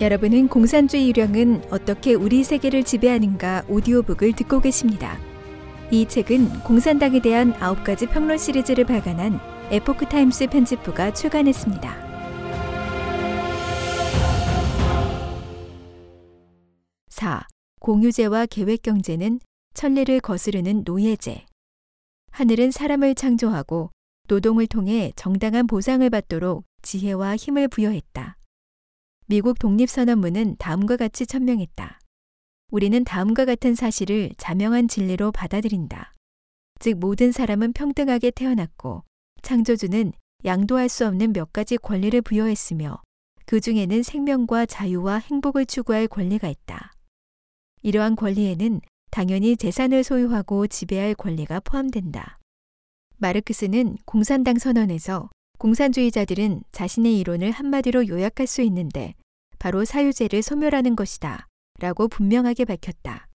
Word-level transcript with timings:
여러분은 0.00 0.48
공산주의 0.48 1.08
유령은 1.08 1.66
어떻게 1.70 2.14
우리 2.14 2.42
세계를 2.42 2.82
지배하는가 2.82 3.62
오디오북을 3.68 4.32
듣고 4.32 4.60
계십니다. 4.60 5.16
이 5.92 6.04
책은 6.06 6.64
공산당에 6.64 7.20
대한 7.20 7.52
9가지 7.52 8.10
평론 8.10 8.36
시리즈를 8.36 8.84
발간한 8.86 9.38
에포크 9.70 10.06
타임스 10.06 10.48
편집부가 10.48 11.12
출간했습니다. 11.12 12.04
4. 17.10 17.46
공유제와 17.78 18.46
계획경제는 18.46 19.38
천리를 19.74 20.18
거스르는 20.18 20.82
노예제. 20.84 21.46
하늘은 22.32 22.72
사람을 22.72 23.14
창조하고 23.14 23.92
노동을 24.26 24.66
통해 24.66 25.12
정당한 25.14 25.68
보상을 25.68 26.08
받도록 26.10 26.64
지혜와 26.82 27.36
힘을 27.36 27.68
부여했다. 27.68 28.36
미국 29.26 29.58
독립선언문은 29.58 30.56
다음과 30.58 30.96
같이 30.96 31.26
천명했다. 31.26 31.98
우리는 32.70 33.04
다음과 33.04 33.46
같은 33.46 33.74
사실을 33.74 34.30
자명한 34.36 34.88
진리로 34.88 35.32
받아들인다. 35.32 36.12
즉, 36.78 36.98
모든 36.98 37.32
사람은 37.32 37.72
평등하게 37.72 38.32
태어났고, 38.32 39.04
창조주는 39.42 40.12
양도할 40.44 40.88
수 40.88 41.06
없는 41.06 41.32
몇 41.32 41.52
가지 41.52 41.78
권리를 41.78 42.20
부여했으며, 42.20 43.00
그 43.46 43.60
중에는 43.60 44.02
생명과 44.02 44.66
자유와 44.66 45.18
행복을 45.18 45.66
추구할 45.66 46.06
권리가 46.08 46.48
있다. 46.48 46.92
이러한 47.82 48.16
권리에는 48.16 48.80
당연히 49.10 49.56
재산을 49.56 50.04
소유하고 50.04 50.66
지배할 50.66 51.14
권리가 51.14 51.60
포함된다. 51.60 52.38
마르크스는 53.16 53.96
공산당 54.04 54.58
선언에서 54.58 55.30
공산주의자들은 55.64 56.62
자신의 56.72 57.18
이론을 57.20 57.50
한마디로 57.50 58.08
요약할 58.08 58.46
수 58.46 58.60
있는데 58.60 59.14
바로 59.58 59.86
사유제를 59.86 60.42
소멸하는 60.42 60.94
것이다. 60.94 61.46
라고 61.78 62.06
분명하게 62.06 62.66
밝혔다. 62.66 63.28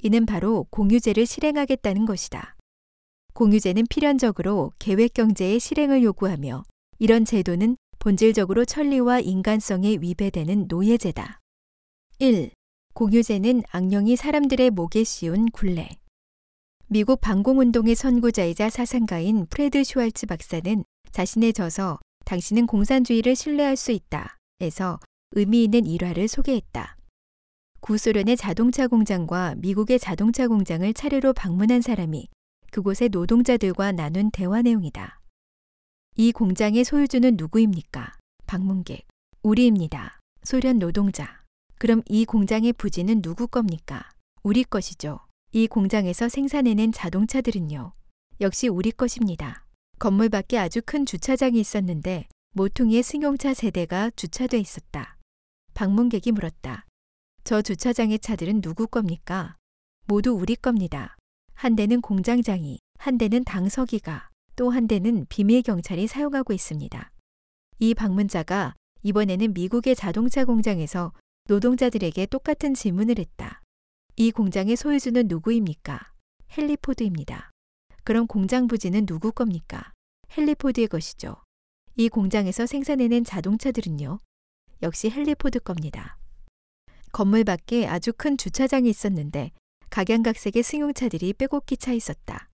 이는 0.00 0.24
바로 0.24 0.66
공유제를 0.70 1.26
실행하겠다는 1.26 2.06
것이다. 2.06 2.56
공유제는 3.34 3.84
필연적으로 3.90 4.72
계획 4.78 5.12
경제의 5.12 5.60
실행을 5.60 6.02
요구하며 6.02 6.62
이런 6.98 7.26
제도는 7.26 7.76
본질적으로 7.98 8.64
천리와 8.64 9.20
인간성에 9.20 9.98
위배되는 10.00 10.64
노예제다. 10.66 11.40
1. 12.20 12.52
공유제는 12.94 13.64
악령이 13.70 14.16
사람들의 14.16 14.70
목에 14.70 15.04
씌운 15.04 15.50
굴레. 15.50 15.90
미국 16.94 17.20
반공운동의 17.20 17.96
선구자이자 17.96 18.70
사상가인 18.70 19.46
프레드 19.46 19.82
슈왈츠 19.82 20.26
박사는 20.26 20.84
자신의 21.10 21.52
저서 21.52 21.98
당신은 22.24 22.68
공산주의를 22.68 23.34
신뢰할 23.34 23.74
수 23.74 23.90
있다. 23.90 24.38
에서 24.60 25.00
의미 25.32 25.64
있는 25.64 25.86
일화를 25.86 26.28
소개했다. 26.28 26.96
구소련의 27.80 28.36
자동차 28.36 28.86
공장과 28.86 29.56
미국의 29.56 29.98
자동차 29.98 30.46
공장을 30.46 30.94
차례로 30.94 31.32
방문한 31.32 31.80
사람이 31.80 32.28
그곳의 32.70 33.08
노동자들과 33.08 33.90
나눈 33.90 34.30
대화 34.30 34.62
내용이다. 34.62 35.18
이 36.14 36.30
공장의 36.30 36.84
소유주는 36.84 37.34
누구입니까? 37.36 38.12
방문객. 38.46 39.04
우리입니다. 39.42 40.20
소련 40.44 40.78
노동자. 40.78 41.42
그럼 41.80 42.02
이 42.06 42.24
공장의 42.24 42.72
부지는 42.74 43.20
누구 43.20 43.48
겁니까? 43.48 44.08
우리 44.44 44.62
것이죠. 44.62 45.23
이 45.56 45.68
공장에서 45.68 46.28
생산해낸 46.28 46.90
자동차들은요. 46.90 47.92
역시 48.40 48.66
우리 48.66 48.90
것입니다. 48.90 49.64
건물 50.00 50.28
밖에 50.28 50.58
아주 50.58 50.82
큰 50.84 51.06
주차장이 51.06 51.60
있었는데 51.60 52.26
모퉁이의 52.54 53.04
승용차 53.04 53.54
세대가 53.54 54.10
주차돼 54.16 54.58
있었다. 54.58 55.16
방문객이 55.74 56.32
물었다. 56.32 56.86
저 57.44 57.62
주차장의 57.62 58.18
차들은 58.18 58.62
누구 58.62 58.88
겁니까? 58.88 59.54
모두 60.08 60.32
우리 60.32 60.56
겁니다. 60.56 61.16
한 61.52 61.76
대는 61.76 62.00
공장장이, 62.00 62.80
한 62.98 63.16
대는 63.16 63.44
당서기가, 63.44 64.30
또 64.56 64.70
한 64.70 64.88
대는 64.88 65.24
비밀 65.28 65.62
경찰이 65.62 66.08
사용하고 66.08 66.52
있습니다. 66.52 67.12
이 67.78 67.94
방문자가 67.94 68.74
이번에는 69.04 69.54
미국의 69.54 69.94
자동차 69.94 70.44
공장에서 70.44 71.12
노동자들에게 71.46 72.26
똑같은 72.26 72.74
질문을 72.74 73.20
했다. 73.20 73.60
이 74.16 74.30
공장의 74.30 74.76
소유주는 74.76 75.26
누구입니까? 75.26 76.12
헨리포드입니다. 76.56 77.50
그럼 78.04 78.28
공장 78.28 78.68
부지는 78.68 79.06
누구 79.06 79.32
겁니까? 79.32 79.92
헨리포드의 80.38 80.86
것이죠. 80.86 81.42
이 81.96 82.08
공장에서 82.08 82.64
생산해낸 82.66 83.24
자동차들은요. 83.24 84.18
역시 84.82 85.10
헨리포드 85.10 85.58
겁니다. 85.60 86.16
건물 87.10 87.42
밖에 87.42 87.88
아주 87.88 88.12
큰 88.12 88.36
주차장이 88.36 88.88
있었는데 88.88 89.50
각양각색의 89.90 90.62
승용차들이 90.62 91.32
빼곡히 91.32 91.76
차 91.76 91.92
있었다. 91.92 92.50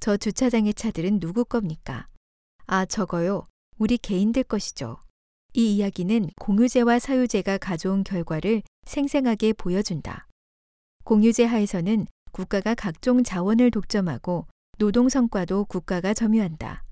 저 0.00 0.18
주차장의 0.18 0.74
차들은 0.74 1.20
누구 1.20 1.46
겁니까? 1.46 2.06
아, 2.66 2.84
저거요. 2.84 3.44
우리 3.78 3.96
개인들 3.96 4.44
것이죠. 4.44 4.98
이 5.54 5.76
이야기는 5.76 6.28
공유제와 6.38 6.98
사유제가 6.98 7.56
가져온 7.56 8.04
결과를 8.04 8.62
생생하게 8.84 9.54
보여준다. 9.54 10.27
공유제 11.08 11.46
하에서는 11.46 12.06
국가가 12.32 12.74
각종 12.74 13.22
자원을 13.22 13.70
독점하고 13.70 14.46
노동 14.76 15.08
성과도 15.08 15.64
국가가 15.64 16.12
점유한다. 16.12 16.84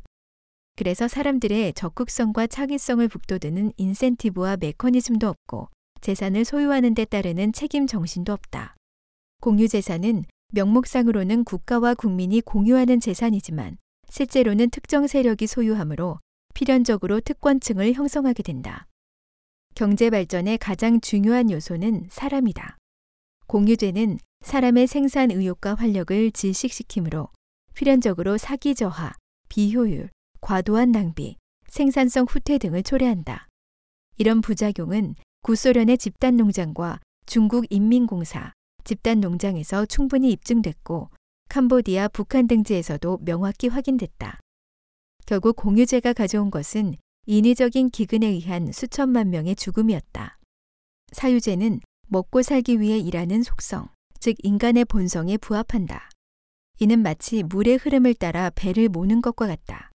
그래서 0.74 1.06
사람들의 1.06 1.74
적극성과 1.74 2.46
창의성을 2.46 3.06
북돋우는 3.08 3.74
인센티브와 3.76 4.56
메커니즘도 4.56 5.28
없고 5.28 5.68
재산을 6.00 6.46
소유하는 6.46 6.94
데 6.94 7.04
따르는 7.04 7.52
책임 7.52 7.86
정신도 7.86 8.32
없다. 8.32 8.74
공유 9.42 9.68
재산은 9.68 10.24
명목상으로는 10.54 11.44
국가와 11.44 11.92
국민이 11.92 12.40
공유하는 12.40 13.00
재산이지만 13.00 13.76
실제로는 14.08 14.70
특정 14.70 15.06
세력이 15.06 15.46
소유하므로 15.46 16.20
필연적으로 16.54 17.20
특권층을 17.20 17.92
형성하게 17.92 18.42
된다. 18.44 18.86
경제 19.74 20.08
발전의 20.08 20.56
가장 20.56 21.02
중요한 21.02 21.50
요소는 21.50 22.06
사람이다. 22.08 22.78
공유제는 23.48 24.18
사람의 24.40 24.88
생산 24.88 25.30
의욕과 25.30 25.74
활력을 25.74 26.32
질식시키므로 26.32 27.28
필연적으로 27.74 28.38
사기 28.38 28.74
저하, 28.74 29.12
비효율, 29.48 30.10
과도한 30.40 30.90
낭비, 30.90 31.36
생산성 31.68 32.26
후퇴 32.28 32.58
등을 32.58 32.82
초래한다. 32.82 33.46
이런 34.16 34.40
부작용은 34.40 35.14
구소련의 35.42 35.98
집단 35.98 36.36
농장과 36.36 37.00
중국 37.26 37.66
인민공사, 37.70 38.52
집단 38.82 39.20
농장에서 39.20 39.86
충분히 39.86 40.32
입증됐고 40.32 41.10
캄보디아, 41.48 42.08
북한 42.08 42.48
등지에서도 42.48 43.18
명확히 43.22 43.68
확인됐다. 43.68 44.40
결국 45.24 45.54
공유제가 45.56 46.12
가져온 46.14 46.50
것은 46.50 46.96
인위적인 47.26 47.90
기근에 47.90 48.26
의한 48.26 48.72
수천만 48.72 49.30
명의 49.30 49.54
죽음이었다. 49.54 50.38
사유제는 51.12 51.80
먹고 52.08 52.42
살기 52.42 52.80
위해 52.80 52.98
일하는 52.98 53.42
속성, 53.42 53.88
즉 54.20 54.36
인간의 54.42 54.84
본성에 54.84 55.36
부합한다. 55.38 56.10
이는 56.78 57.00
마치 57.00 57.42
물의 57.42 57.78
흐름을 57.78 58.14
따라 58.14 58.50
배를 58.50 58.88
모는 58.88 59.22
것과 59.22 59.46
같다. 59.46 59.90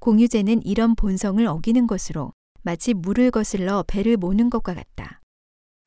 공유제는 0.00 0.64
이런 0.64 0.94
본성을 0.94 1.44
어기는 1.46 1.86
것으로 1.86 2.32
마치 2.62 2.94
물을 2.94 3.30
거슬러 3.30 3.84
배를 3.86 4.16
모는 4.16 4.50
것과 4.50 4.74
같다. 4.74 5.20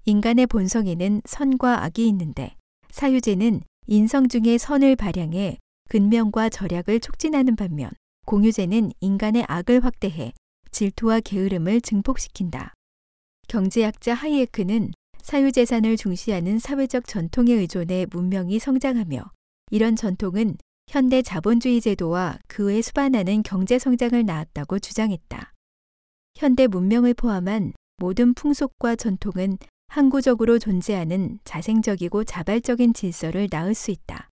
인간의 0.05 0.47
본성에는 0.47 1.21
선과 1.25 1.83
악이 1.83 2.07
있는데 2.09 2.55
사유제는 2.89 3.61
인성 3.87 4.27
중에 4.27 4.57
선을 4.57 4.95
발양해 4.95 5.57
근명과 5.89 6.49
절약을 6.49 6.99
촉진하는 6.99 7.55
반면 7.55 7.89
공유제는 8.25 8.91
인간의 8.99 9.45
악을 9.47 9.83
확대해 9.83 10.33
질투와 10.71 11.19
게으름을 11.19 11.81
증폭시킨다. 11.81 12.73
경제학자 13.47 14.13
하이에크는 14.13 14.91
사유재산을 15.23 15.95
중시하는 15.95 16.59
사회적 16.59 17.07
전통에 17.07 17.53
의존해 17.53 18.05
문명이 18.11 18.59
성장하며 18.59 19.31
이런 19.71 19.95
전통은 19.95 20.57
현대 20.87 21.21
자본주의 21.21 21.79
제도와 21.79 22.37
그에 22.47 22.81
수반하는 22.81 23.41
경제 23.41 23.79
성장을 23.79 24.23
낳았다고 24.25 24.79
주장했다. 24.79 25.53
현대 26.35 26.67
문명을 26.67 27.13
포함한 27.13 27.71
모든 27.97 28.33
풍속과 28.33 28.97
전통은 28.97 29.57
항구적으로 29.87 30.59
존재하는 30.59 31.39
자생적이고 31.45 32.25
자발적인 32.25 32.93
질서를 32.93 33.47
낳을 33.49 33.73
수 33.73 33.91
있다. 33.91 34.29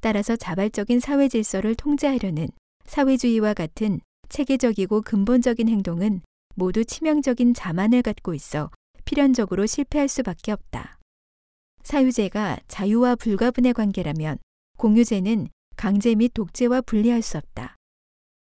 따라서 0.00 0.36
자발적인 0.36 1.00
사회 1.00 1.28
질서를 1.28 1.74
통제하려는 1.74 2.48
사회주의와 2.84 3.54
같은 3.54 4.00
체계적이고 4.28 5.02
근본적인 5.02 5.68
행동은 5.68 6.20
모두 6.54 6.84
치명적인 6.84 7.54
자만을 7.54 8.02
갖고 8.02 8.32
있어 8.32 8.70
필연적으로 9.04 9.66
실패할 9.66 10.08
수밖에 10.08 10.52
없다. 10.52 10.98
사유제가 11.82 12.58
자유와 12.68 13.16
불가분의 13.16 13.74
관계라면 13.74 14.38
공유제는 14.78 15.48
강제 15.76 16.14
및 16.14 16.32
독재와 16.34 16.80
분리할 16.82 17.22
수 17.22 17.36
없다. 17.36 17.76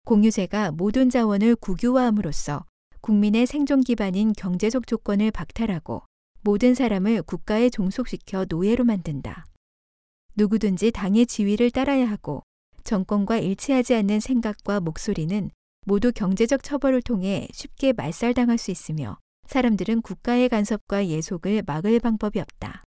공유제가 0.04 0.72
모든 0.72 1.10
자원을 1.10 1.56
국유화함으로써 1.56 2.64
국민의 3.00 3.46
생존 3.46 3.80
기반인 3.80 4.32
경제적 4.32 4.86
조건을 4.86 5.30
박탈하고 5.30 6.02
모든 6.42 6.74
사람을 6.74 7.22
국가에 7.22 7.70
종속시켜 7.70 8.46
노예로 8.48 8.84
만든다. 8.84 9.46
누구든지 10.36 10.90
당의 10.90 11.26
지위를 11.26 11.70
따라야 11.70 12.10
하고 12.10 12.42
정권과 12.84 13.38
일치하지 13.38 13.94
않는 13.94 14.20
생각과 14.20 14.80
목소리는 14.80 15.50
모두 15.86 16.12
경제적 16.12 16.62
처벌을 16.62 17.02
통해 17.02 17.48
쉽게 17.52 17.92
말살당할 17.92 18.58
수 18.58 18.70
있으며 18.70 19.18
사람들은 19.50 20.02
국가의 20.02 20.48
간섭과 20.48 21.08
예속을 21.08 21.64
막을 21.66 21.98
방법이 21.98 22.38
없다. 22.38 22.84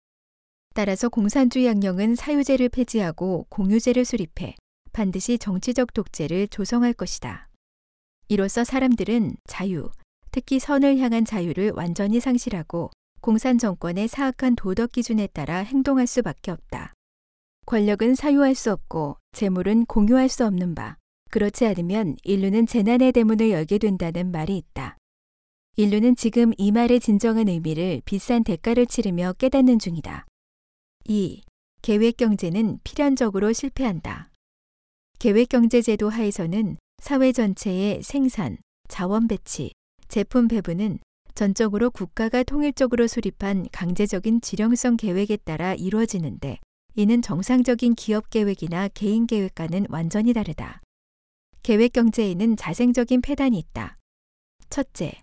따라서 0.76 1.10
공산주의 1.10 1.66
양령은 1.66 2.14
사유제를 2.14 2.70
폐지하고 2.70 3.48
공유제를 3.50 4.06
수립해 4.06 4.56
반드시 4.94 5.40
정치적 5.40 5.92
독재를 5.94 6.50
조성할 6.50 6.94
것이다. 6.94 7.50
이로써 8.28 8.64
사람들은 8.64 9.38
자유, 9.48 9.90
특히 10.30 10.60
선을 10.60 11.00
향한 11.00 11.26
자유를 11.26 11.72
완전히 11.76 12.20
상실하고 12.20 12.92
공산 13.22 13.58
정권의 13.58 14.08
사악한 14.08 14.56
도덕 14.56 14.92
기준에 14.92 15.26
따라 15.34 15.64
행동할 15.64 16.06
수밖에 16.06 16.52
없다. 16.52 16.94
권력은 17.66 18.14
사유할 18.14 18.54
수 18.54 18.72
없고 18.72 19.18
재물은 19.32 19.88
공유할 19.88 20.30
수 20.30 20.46
없는 20.46 20.76
바. 20.76 20.98
그렇지 21.32 21.66
않으면 21.66 22.18
인류는 22.24 22.68
재난의 22.68 23.14
대문을 23.14 23.50
열게 23.50 23.80
된다는 23.80 24.32
말이 24.32 24.58
있다. 24.58 24.98
인류는 25.78 26.18
지금 26.18 26.52
이 26.58 26.72
말의 26.72 27.00
진정한 27.00 27.48
의미를 27.48 28.02
비싼 28.04 28.44
대가를 28.44 28.86
치르며 28.88 29.34
깨닫는 29.38 29.80
중이다. 29.80 30.26
2. 31.06 31.42
계획 31.82 32.18
경제는 32.18 32.80
필연적으로 32.84 33.54
실패한다. 33.54 34.32
계획 35.18 35.48
경제 35.48 35.82
제도 35.82 36.10
하에서는 36.10 36.78
사회 37.02 37.32
전체의 37.32 38.04
생산, 38.04 38.58
자원 38.90 39.30
배치, 39.30 39.72
제품 40.10 40.50
배분은 40.50 41.00
전적으로 41.36 41.90
국가가 41.90 42.44
통일적으로 42.44 43.08
수립한 43.08 43.68
강제적인 43.72 44.42
지령성 44.42 44.98
계획에 44.98 45.38
따라 45.38 45.74
이루어지는데 45.74 46.58
이는 46.96 47.22
정상적인 47.22 47.96
기업 47.96 48.30
계획이나 48.30 48.90
개인 48.90 49.26
계획과는 49.26 49.86
완전히 49.88 50.34
다르다. 50.34 50.82
계획 51.64 51.94
경제에는 51.94 52.58
자생적인 52.58 53.22
폐단이 53.22 53.58
있다. 53.58 53.96
첫째, 54.70 55.14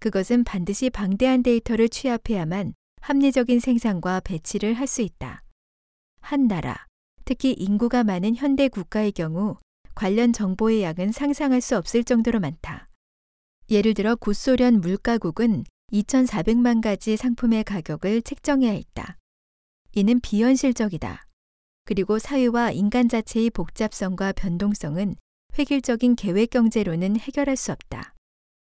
그것은 0.00 0.44
반드시 0.44 0.90
방대한 0.90 1.42
데이터를 1.42 1.88
취합해야만 1.88 2.74
합리적인 3.00 3.60
생산과 3.60 4.20
배치를 4.20 4.74
할 4.74 4.86
수 4.86 5.02
있다. 5.02 5.42
한 6.20 6.46
나라, 6.48 6.86
특히 7.24 7.52
인구가 7.52 8.04
많은 8.04 8.36
현대 8.36 8.68
국가의 8.68 9.12
경우 9.12 9.56
관련 9.94 10.32
정보의 10.32 10.82
양은 10.82 11.12
상상할 11.12 11.60
수 11.60 11.76
없을 11.76 12.04
정도로 12.04 12.40
많다. 12.40 12.88
예를 13.70 13.94
들어 13.94 14.16
구소련 14.16 14.80
물가국은 14.80 15.64
2,400만 15.92 16.82
가지 16.82 17.16
상품의 17.16 17.64
가격을 17.64 18.22
책정해야 18.22 18.72
했다. 18.72 19.16
이는 19.92 20.20
비현실적이다. 20.20 21.26
그리고 21.84 22.18
사회와 22.18 22.72
인간 22.72 23.08
자체의 23.08 23.50
복잡성과 23.50 24.32
변동성은 24.32 25.16
획일적인 25.58 26.16
계획 26.16 26.50
경제로는 26.50 27.18
해결할 27.18 27.56
수 27.56 27.72
없다. 27.72 28.14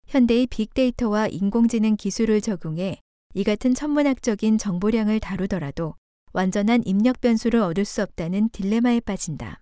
현대의 0.09 0.47
빅데이터와 0.47 1.29
인공지능 1.29 1.97
기술을 1.97 2.41
적용해 2.41 2.97
이 3.35 3.45
같은 3.45 3.75
천문학적인 3.75 4.57
정보량을 4.57 5.21
다루더라도 5.21 5.97
완전한 6.33 6.83
입력 6.87 7.21
변수를 7.21 7.61
얻을 7.61 7.85
수 7.85 8.03
없다는 8.03 8.49
딜레마에 8.51 9.01
빠진다. 9.01 9.61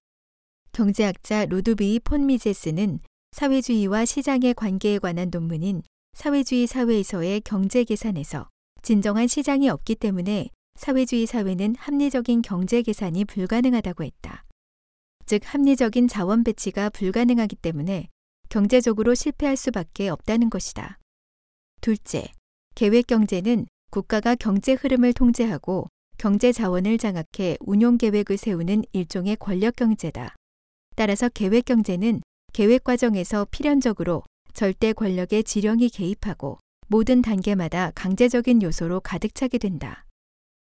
경제학자 0.71 1.47
로드비이 1.47 2.01
폰미제스는 2.01 3.01
사회주의와 3.33 4.05
시장의 4.05 4.55
관계에 4.55 4.99
관한 4.99 5.31
논문인 5.31 5.83
사회주의 6.13 6.69
사회에서의 6.69 7.41
경제 7.41 7.83
계산에서 7.83 8.49
진정한 8.83 9.27
시장이 9.27 9.69
없기 9.69 9.97
때문에 9.97 10.51
사회주의 10.77 11.27
사회는 11.27 11.75
합리적인 11.77 12.43
경제 12.43 12.83
계산이 12.83 13.25
불가능하다고 13.25 14.05
했다. 14.05 14.45
즉, 15.27 15.41
합리적인 15.45 16.07
자원 16.07 16.45
배치가 16.45 16.89
불가능하기 16.89 17.57
때문에 17.57 18.09
경제적으로 18.49 19.15
실패할 19.15 19.57
수밖에 19.57 20.09
없다는 20.09 20.51
것이다. 20.51 20.99
둘째, 21.81 22.33
계획 22.75 23.07
경제는 23.07 23.67
국가가 23.91 24.35
경제 24.35 24.75
흐름을 24.75 25.13
통제하고 25.13 25.89
경제 26.19 26.53
자원을 26.53 26.99
장악해 26.99 27.57
운용 27.61 27.99
계획을 27.99 28.37
세우는 28.37 28.85
일종의 28.93 29.37
권력 29.37 29.77
경제다. 29.77 30.35
따라서 30.95 31.29
계획 31.29 31.67
경제는 31.67 32.23
계획 32.53 32.85
과정에서 32.85 33.47
필연적으로 33.51 34.23
절대 34.55 34.93
권력의 34.93 35.45
지령이 35.45 35.91
개입하고 35.91 36.59
모든 36.89 37.21
단계마다 37.21 37.91
강제적인 37.95 38.63
요소로 38.63 39.01
가득 39.01 39.35
차게 39.35 39.59
된다. 39.59 40.05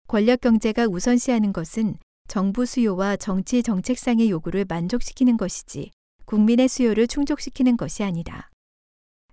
권력 0.07 0.41
경제가 0.41 0.87
우선시하는 0.87 1.53
것은 1.53 1.97
정부 2.29 2.67
수요와 2.67 3.17
정치 3.17 3.63
정책상의 3.63 4.31
요구를 4.31 4.67
만족시키는 4.69 5.39
것이지 5.39 5.91
국민의 6.29 6.69
수요를 6.69 7.07
충족시키는 7.07 7.79
것이 7.79 8.05
아니다. 8.05 8.51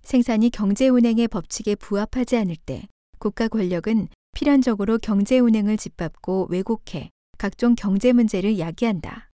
생산이 0.03 0.49
경제 0.49 0.87
운행의 0.87 1.27
법칙에 1.27 1.75
부합하지 1.75 2.37
않을 2.37 2.55
때 2.55 2.87
국가 3.19 3.49
권력은 3.49 4.07
필연적으로 4.33 4.97
경제 4.99 5.37
운행을 5.37 5.75
짓밟고 5.75 6.47
왜곡해 6.49 7.09
각종 7.37 7.75
경제 7.75 8.13
문제를 8.13 8.59
야기한다. 8.59 9.29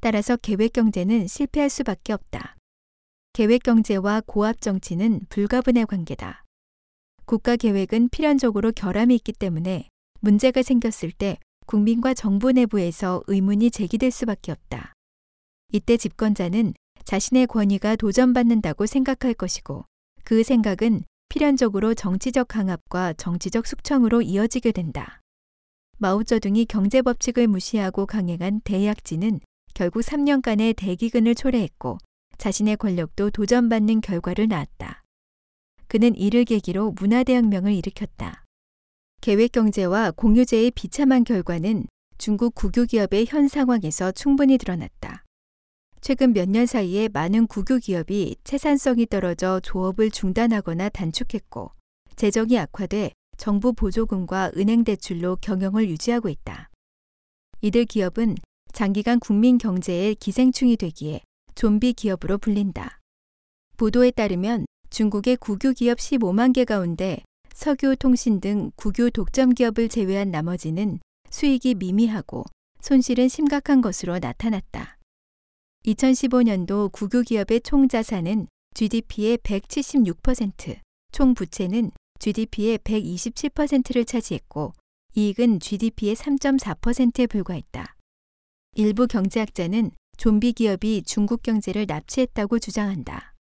따라서 0.00 0.36
계획 0.36 0.74
경제는 0.74 1.28
실패할 1.28 1.70
수밖에 1.70 2.12
없다. 2.12 2.56
계획 3.32 3.62
경제와 3.62 4.20
고압 4.26 4.60
정치는 4.60 5.22
불가분의 5.30 5.86
관계다. 5.86 6.44
국가 7.24 7.56
계획은 7.56 8.10
필연적으로 8.10 8.70
결함이 8.70 9.14
있기 9.14 9.32
때문에 9.32 9.88
문제가 10.20 10.62
생겼을 10.62 11.12
때 11.12 11.38
국민과 11.64 12.12
정부 12.12 12.52
내부에서 12.52 13.22
의문이 13.28 13.70
제기될 13.70 14.10
수밖에 14.10 14.52
없다. 14.52 14.92
이때 15.72 15.96
집권자는 15.96 16.74
자신의 17.04 17.46
권위가 17.46 17.96
도전받는다고 17.96 18.86
생각할 18.86 19.34
것이고 19.34 19.84
그 20.24 20.42
생각은 20.42 21.04
필연적으로 21.28 21.94
정치적 21.94 22.48
강압과 22.48 23.14
정치적 23.14 23.66
숙청으로 23.66 24.22
이어지게 24.22 24.72
된다. 24.72 25.20
마오쩌둥이 25.98 26.66
경제 26.66 27.00
법칙을 27.00 27.46
무시하고 27.46 28.06
강행한 28.06 28.60
대약진은 28.64 29.40
결국 29.74 30.00
3년간의 30.00 30.76
대기근을 30.76 31.34
초래했고 31.34 31.98
자신의 32.38 32.76
권력도 32.76 33.30
도전받는 33.30 34.00
결과를 34.00 34.48
낳았다. 34.48 35.02
그는 35.86 36.14
이를 36.16 36.44
계기로 36.44 36.92
문화대혁명을 36.92 37.72
일으켰다. 37.72 38.44
계획 39.20 39.52
경제와 39.52 40.10
공유제의 40.10 40.72
비참한 40.72 41.22
결과는 41.22 41.86
중국 42.18 42.54
국유기업의 42.54 43.26
현 43.28 43.48
상황에서 43.48 44.10
충분히 44.12 44.58
드러났다. 44.58 45.24
최근 46.04 46.32
몇 46.32 46.48
년 46.48 46.66
사이에 46.66 47.08
많은 47.08 47.46
국유 47.46 47.78
기업이 47.78 48.34
채산성이 48.42 49.06
떨어져 49.06 49.60
조업을 49.60 50.10
중단하거나 50.10 50.88
단축했고 50.88 51.70
재정이 52.16 52.58
악화돼 52.58 53.12
정부 53.36 53.72
보조금과 53.72 54.50
은행 54.56 54.82
대출로 54.82 55.36
경영을 55.36 55.88
유지하고 55.88 56.28
있다. 56.28 56.70
이들 57.60 57.84
기업은 57.84 58.34
장기간 58.72 59.20
국민 59.20 59.58
경제의 59.58 60.16
기생충이 60.16 60.76
되기에 60.76 61.20
좀비 61.54 61.92
기업으로 61.92 62.38
불린다. 62.38 62.98
보도에 63.76 64.10
따르면 64.10 64.66
중국의 64.90 65.36
국유 65.36 65.72
기업 65.72 65.98
15만 65.98 66.52
개 66.52 66.64
가운데 66.64 67.22
석유, 67.54 67.94
통신 67.94 68.40
등 68.40 68.72
국유 68.74 69.12
독점 69.12 69.50
기업을 69.50 69.88
제외한 69.88 70.32
나머지는 70.32 70.98
수익이 71.30 71.76
미미하고 71.76 72.44
손실은 72.80 73.28
심각한 73.28 73.80
것으로 73.80 74.18
나타났다. 74.18 74.98
2015년도 75.84 76.92
국유 76.92 77.22
기업의 77.22 77.62
총 77.62 77.88
자산은 77.88 78.46
GDP의 78.74 79.38
176%, 79.38 80.78
총 81.10 81.34
부채는 81.34 81.90
GDP의 82.20 82.78
127%를 82.78 84.04
차지했고 84.04 84.72
이익은 85.14 85.60
GDP의 85.60 86.14
3.4%에 86.14 87.26
불과했다. 87.26 87.96
일부 88.76 89.06
경제학자는 89.06 89.90
좀비 90.16 90.52
기업이 90.52 91.02
중국 91.02 91.42
경제를 91.42 91.86
납치했다고 91.86 92.60
주장한다. 92.60 93.34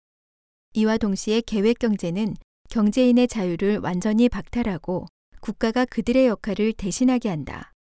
이와 0.72 0.98
동시에 0.98 1.42
계획 1.42 1.78
경제는 1.78 2.34
경제인의 2.70 3.28
자유를 3.28 3.78
완전히 3.78 4.28
박탈하고 4.28 5.06
국가가 5.40 5.84
그들의 5.84 6.26
역할을 6.26 6.72
대신하게 6.72 7.28
한다. 7.28 7.72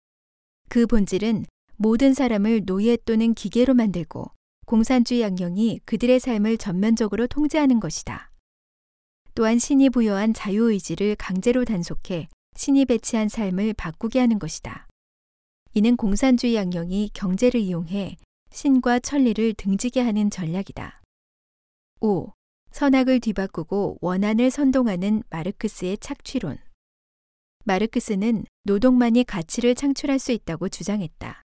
그 0.68 0.86
본질은 0.86 1.46
모든 1.78 2.14
사람을 2.14 2.66
노예 2.66 2.98
또는 2.98 3.34
기계로 3.34 3.74
만들고 3.74 4.32
공산주의 4.70 5.22
양령이 5.22 5.80
그들의 5.86 6.20
삶을 6.20 6.60
전면적으로 6.60 7.26
통제하는 7.26 7.80
것이다. 7.80 8.30
또한 9.34 9.58
신이 9.58 9.90
부여한 9.90 10.36
자유의지를 10.36 11.16
강제로 11.16 11.66
단속해 11.66 12.30
신이 12.56 12.86
배치한 12.86 13.30
삶을 13.30 13.74
바꾸게 13.74 14.20
하는 14.20 14.38
것이다. 14.38 14.88
이는 15.74 15.98
공산주의 15.98 16.54
양령이 16.54 17.10
경제를 17.16 17.60
이용해 17.60 18.18
신과 18.52 19.00
천리를 19.00 19.56
등지게 19.56 20.02
하는 20.02 20.30
전략이다. 20.30 21.02
5. 22.02 22.32
선악을 22.72 23.22
뒤바꾸고 23.22 23.98
원한을 24.02 24.52
선동하는 24.52 25.24
마르크스의 25.32 25.98
착취론. 25.98 26.60
마르크스는 27.66 28.46
노동만이 28.66 29.24
가치를 29.24 29.74
창출할 29.74 30.20
수 30.20 30.32
있다고 30.32 30.70
주장했다. 30.70 31.42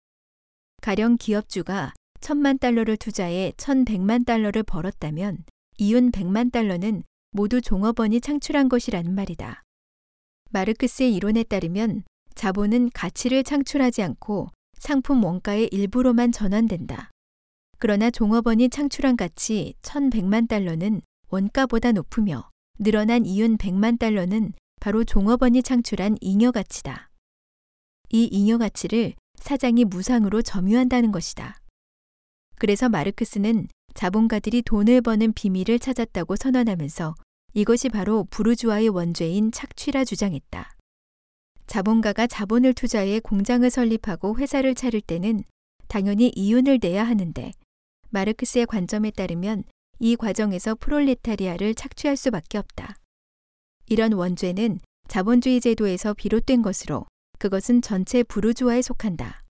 가령 0.81 1.15
기업주가 1.15 1.93
천만 2.23 2.57
달러를 2.57 2.95
투자해 2.95 3.51
천백만 3.57 4.23
달러를 4.23 4.63
벌었다면 4.63 5.43
이윤 5.77 6.11
백만 6.11 6.51
달러는 6.51 7.03
모두 7.31 7.59
종업원이 7.59 8.21
창출한 8.21 8.69
것이라는 8.69 9.13
말이다. 9.13 9.61
마르크스의 10.51 11.13
이론에 11.15 11.43
따르면 11.43 12.03
자본은 12.33 12.91
가치를 12.93 13.43
창출하지 13.43 14.03
않고 14.03 14.47
상품 14.79 15.21
원가의 15.21 15.67
일부로만 15.73 16.31
전환된다. 16.31 17.11
그러나 17.77 18.09
종업원이 18.09 18.69
창출한 18.69 19.17
가치 19.17 19.73
1100만 19.81 20.47
달러는 20.47 21.01
원가보다 21.27 21.91
높으며 21.91 22.49
늘어난 22.79 23.25
이윤 23.25 23.57
100만 23.57 23.99
달러는 23.99 24.53
바로 24.79 25.03
종업원이 25.03 25.61
창출한 25.61 26.15
잉여 26.21 26.51
가치다. 26.51 27.09
이 28.11 28.29
잉여 28.31 28.59
가치를 28.59 29.15
사장이 29.35 29.83
무상으로 29.83 30.41
점유한다는 30.41 31.11
것이다. 31.11 31.57
그래서 32.63 32.87
마르크스는 32.87 33.67
자본가들이 33.93 34.61
돈을 34.61 35.01
버는 35.01 35.33
비밀을 35.33 35.79
찾았다고 35.79 36.37
선언하면서 36.37 37.13
이것이 37.55 37.89
바로 37.89 38.23
부르주아의 38.29 38.87
원죄인 38.87 39.51
착취라 39.51 40.05
주장했다. 40.05 40.71
자본가가 41.67 42.25
자본을 42.27 42.73
투자해 42.73 43.19
공장을 43.19 43.69
설립하고 43.69 44.37
회사를 44.37 44.75
차릴 44.75 45.01
때는 45.01 45.43
당연히 45.89 46.31
이윤을 46.33 46.79
내야 46.81 47.03
하는데 47.03 47.51
마르크스의 48.11 48.65
관점에 48.65 49.11
따르면 49.11 49.65
이 49.99 50.15
과정에서 50.15 50.75
프롤레타리아를 50.75 51.75
착취할 51.75 52.15
수밖에 52.15 52.59
없다. 52.59 52.95
이런 53.87 54.13
원죄는 54.13 54.79
자본주의 55.09 55.59
제도에서 55.59 56.13
비롯된 56.13 56.61
것으로 56.61 57.07
그것은 57.39 57.81
전체 57.81 58.23
부르주아에 58.23 58.81
속한다. 58.81 59.43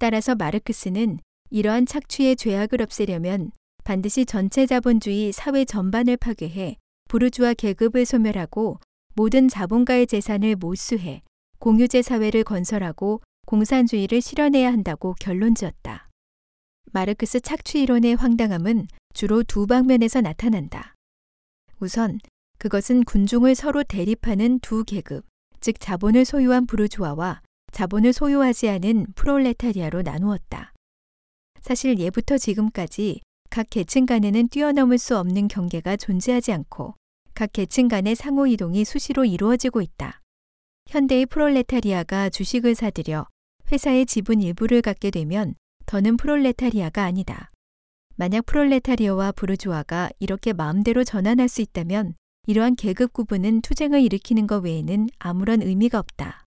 따라서 0.00 0.34
마르크스는 0.34 1.20
이러한 1.54 1.86
착취의 1.86 2.34
죄악을 2.34 2.82
없애려면 2.82 3.52
반드시 3.84 4.26
전체 4.26 4.66
자본주의 4.66 5.30
사회 5.30 5.64
전반을 5.64 6.16
파괴해 6.16 6.78
부르주아 7.08 7.54
계급을 7.54 8.06
소멸하고 8.06 8.80
모든 9.14 9.46
자본가의 9.46 10.08
재산을 10.08 10.56
몰수해 10.56 11.22
공유제 11.60 12.02
사회를 12.02 12.42
건설하고 12.42 13.20
공산주의를 13.46 14.20
실현해야 14.20 14.72
한다고 14.72 15.14
결론 15.20 15.54
지었다. 15.54 16.08
마르크스 16.90 17.38
착취 17.38 17.82
이론의 17.82 18.16
황당함은 18.16 18.88
주로 19.12 19.44
두 19.44 19.68
방면에서 19.68 20.22
나타난다. 20.22 20.94
우선 21.78 22.18
그것은 22.58 23.04
군중을 23.04 23.54
서로 23.54 23.84
대립하는 23.84 24.58
두 24.58 24.82
계급, 24.82 25.24
즉 25.60 25.76
자본을 25.78 26.24
소유한 26.24 26.66
부르주아와 26.66 27.42
자본을 27.70 28.12
소유하지 28.12 28.70
않은 28.70 29.06
프롤레타리아로 29.14 30.02
나누었다. 30.02 30.73
사실 31.64 31.98
예부터 31.98 32.36
지금까지 32.36 33.22
각 33.48 33.70
계층 33.70 34.04
간에는 34.04 34.48
뛰어넘을 34.48 34.98
수 34.98 35.16
없는 35.16 35.48
경계가 35.48 35.96
존재하지 35.96 36.52
않고 36.52 36.94
각 37.32 37.54
계층 37.54 37.88
간의 37.88 38.16
상호 38.16 38.46
이동이 38.46 38.84
수시로 38.84 39.24
이루어지고 39.24 39.80
있다. 39.80 40.20
현대의 40.88 41.24
프롤레타리아가 41.24 42.28
주식을 42.28 42.74
사들여 42.74 43.26
회사의 43.72 44.04
지분 44.04 44.42
일부를 44.42 44.82
갖게 44.82 45.10
되면 45.10 45.54
더는 45.86 46.18
프롤레타리아가 46.18 47.02
아니다. 47.02 47.50
만약 48.16 48.44
프롤레타리아와 48.44 49.32
부르주아가 49.32 50.10
이렇게 50.18 50.52
마음대로 50.52 51.02
전환할 51.02 51.48
수 51.48 51.62
있다면 51.62 52.14
이러한 52.46 52.76
계급 52.76 53.14
구분은 53.14 53.62
투쟁을 53.62 54.02
일으키는 54.02 54.46
것 54.46 54.62
외에는 54.64 55.08
아무런 55.18 55.62
의미가 55.62 55.98
없다. 55.98 56.44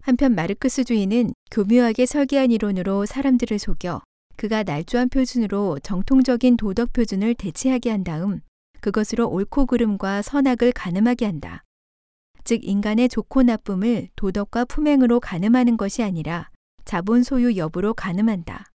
한편 0.00 0.34
마르크스주의는 0.34 1.34
교묘하게 1.50 2.06
설계한 2.06 2.52
이론으로 2.52 3.04
사람들을 3.04 3.58
속여 3.58 4.00
그가 4.36 4.62
날조한 4.62 5.08
표준으로 5.08 5.78
정통적인 5.82 6.56
도덕 6.56 6.92
표준을 6.92 7.34
대체하게 7.34 7.90
한 7.90 8.04
다음 8.04 8.40
그것으로 8.80 9.28
옳고 9.28 9.66
그름과 9.66 10.22
선악을 10.22 10.72
가늠하게 10.72 11.24
한다. 11.24 11.64
즉 12.44 12.60
인간의 12.62 13.08
좋고 13.08 13.42
나쁨을 13.42 14.08
도덕과 14.14 14.66
품행으로 14.66 15.20
가늠하는 15.20 15.76
것이 15.76 16.02
아니라 16.02 16.50
자본 16.84 17.22
소유 17.22 17.56
여부로 17.56 17.94
가늠한다. 17.94 18.66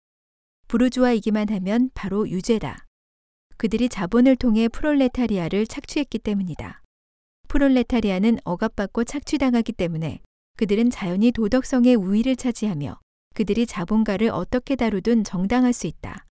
부르주아이기만 0.67 1.49
하면 1.49 1.91
바로 1.93 2.27
유죄다. 2.27 2.87
그들이 3.57 3.87
자본을 3.87 4.35
통해 4.37 4.67
프롤레타리아를 4.67 5.67
착취했기 5.67 6.19
때문이다. 6.19 6.81
프롤레타리아는 7.47 8.39
억압받고 8.43 9.03
착취당하기 9.03 9.73
때문에 9.73 10.21
그들은 10.57 10.89
자연히 10.89 11.31
도덕성의 11.31 11.95
우위를 11.95 12.35
차지하며 12.35 12.99
그들이 13.33 13.65
자본가를 13.65 14.29
어떻게 14.29 14.75
다루든 14.75 15.23
정당할 15.23 15.73
수 15.73 15.87
있다. 15.87 16.25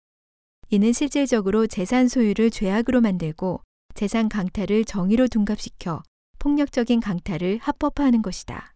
이는 0.70 0.94
실질적으로 0.94 1.68
재산 1.68 2.08
소유를 2.08 2.52
죄악으로 2.52 3.02
만들고 3.02 3.62
재산 3.96 4.30
강탈을 4.30 4.86
정의로 4.86 5.28
둔갑시켜 5.28 6.04
폭력적인 6.40 7.00
강탈을 7.00 7.60
합법화하는 7.62 8.22
것이다. 8.22 8.74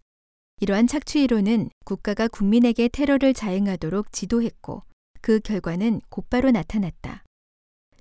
이러한 0.60 0.88
착취 0.88 1.22
이론은 1.24 1.70
국가가 1.86 2.28
국민에게 2.28 2.88
테러를 2.88 3.34
자행하도록 3.34 4.12
지도했고 4.12 4.84
그 5.22 5.40
결과는 5.40 6.02
곧바로 6.10 6.52
나타났다. 6.52 7.24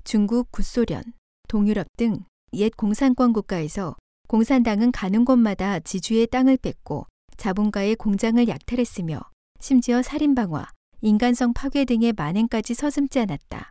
중국, 0.05 0.51
구소련, 0.51 1.03
동유럽 1.49 1.87
등 1.97 2.25
옛 2.55 2.77
공산권 2.77 3.33
국가에서 3.33 3.97
공산당은 4.29 4.93
가는 4.93 5.25
곳마다 5.25 5.81
지주의 5.81 6.27
땅을 6.27 6.59
뺏고 6.59 7.07
자본가의 7.39 7.97
공장을 7.97 8.47
약탈했으며 8.47 9.23
심지어 9.63 10.03
살인방화, 10.03 10.67
인간성 11.03 11.53
파괴 11.53 11.85
등의 11.85 12.15
만행까지 12.15 12.75
서슴지 12.75 13.21
않았다. 13.21 13.71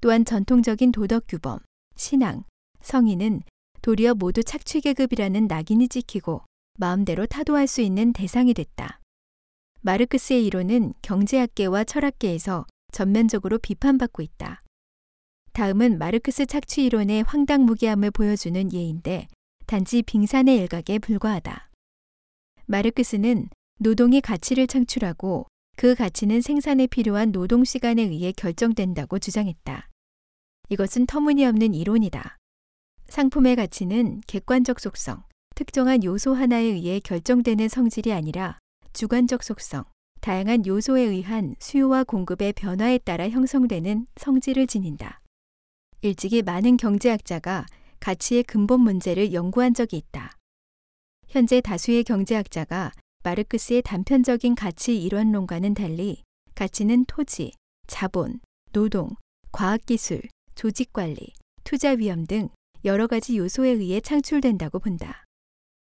또한 0.00 0.24
전통적인 0.24 0.92
도덕 0.92 1.24
규범, 1.28 1.58
신앙, 1.94 2.44
성인은 2.80 3.42
도리어 3.82 4.14
모두 4.14 4.42
착취계급이라는 4.42 5.46
낙인이 5.46 5.88
찍히고 5.88 6.40
마음대로 6.78 7.26
타도할 7.26 7.66
수 7.66 7.82
있는 7.82 8.14
대상이 8.14 8.54
됐다. 8.54 9.02
마르크스의 9.82 10.46
이론은 10.46 10.94
경제학계와 11.02 11.84
철학계에서 11.84 12.64
전면적으로 12.90 13.58
비판받고 13.58 14.22
있다. 14.22 14.62
다음은 15.52 15.98
마르크스 15.98 16.46
착취 16.46 16.82
이론의 16.86 17.24
황당무계함을 17.24 18.10
보여주는 18.10 18.72
예인데 18.72 19.28
단지 19.66 20.00
빙산의 20.00 20.56
일각에 20.56 20.98
불과하다. 20.98 21.68
마르크스는 22.64 23.50
노동이 23.78 24.20
가치를 24.20 24.66
창출하고 24.66 25.46
그 25.76 25.94
가치는 25.94 26.40
생산에 26.40 26.86
필요한 26.86 27.32
노동 27.32 27.64
시간에 27.64 28.02
의해 28.02 28.32
결정된다고 28.32 29.18
주장했다. 29.18 29.88
이것은 30.68 31.06
터무니없는 31.06 31.74
이론이다. 31.74 32.36
상품의 33.08 33.56
가치는 33.56 34.22
객관적 34.26 34.78
속성, 34.78 35.24
특정한 35.56 36.04
요소 36.04 36.34
하나에 36.34 36.62
의해 36.62 37.00
결정되는 37.00 37.68
성질이 37.68 38.12
아니라 38.12 38.58
주관적 38.92 39.42
속성, 39.42 39.84
다양한 40.20 40.66
요소에 40.66 41.02
의한 41.02 41.56
수요와 41.58 42.04
공급의 42.04 42.54
변화에 42.54 42.98
따라 42.98 43.28
형성되는 43.28 44.06
성질을 44.16 44.68
지닌다. 44.68 45.20
일찍이 46.00 46.42
많은 46.42 46.76
경제학자가 46.76 47.66
가치의 47.98 48.44
근본 48.44 48.80
문제를 48.80 49.32
연구한 49.32 49.74
적이 49.74 49.98
있다. 49.98 50.36
현재 51.26 51.60
다수의 51.60 52.04
경제학자가 52.04 52.92
마르크스의 53.24 53.80
단편적인 53.82 54.54
가치 54.54 55.02
이론론과는 55.02 55.72
달리 55.72 56.22
가치는 56.54 57.06
토지, 57.06 57.52
자본, 57.86 58.40
노동, 58.72 59.16
과학기술, 59.50 60.22
조직관리, 60.54 61.32
투자 61.64 61.90
위험 61.92 62.26
등 62.26 62.50
여러 62.84 63.06
가지 63.06 63.38
요소에 63.38 63.70
의해 63.70 64.00
창출된다고 64.00 64.78
본다. 64.78 65.24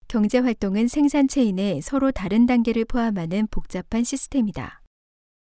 경제 0.09 0.39
활동은 0.39 0.89
생산 0.89 1.29
체인에 1.29 1.81
서로 1.81 2.11
다른 2.11 2.47
단계를 2.47 2.85
포함하는 2.85 3.47
복잡한 3.51 4.03
시스템이다. 4.03 4.83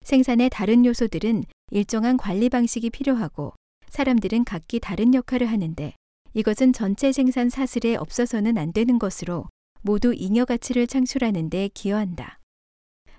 생산의 0.02 0.50
다른 0.50 0.86
요소들은 0.86 1.46
일정한 1.72 2.18
관리 2.18 2.50
방식이 2.50 2.90
필요하고 2.90 3.54
사람들은 3.88 4.44
각기 4.44 4.82
다른 4.82 5.14
역할을 5.14 5.48
하는데 5.48 5.94
이것은 6.34 6.74
전체 6.74 7.14
생산 7.14 7.50
사슬에 7.50 7.96
없어서는 7.96 8.58
안 8.58 8.74
되는 8.74 9.00
것으로 9.00 9.46
모두 9.82 10.14
잉여 10.14 10.46
가치를 10.46 10.88
창출하는 10.88 11.50
데 11.50 11.70
기여한다. 11.74 12.40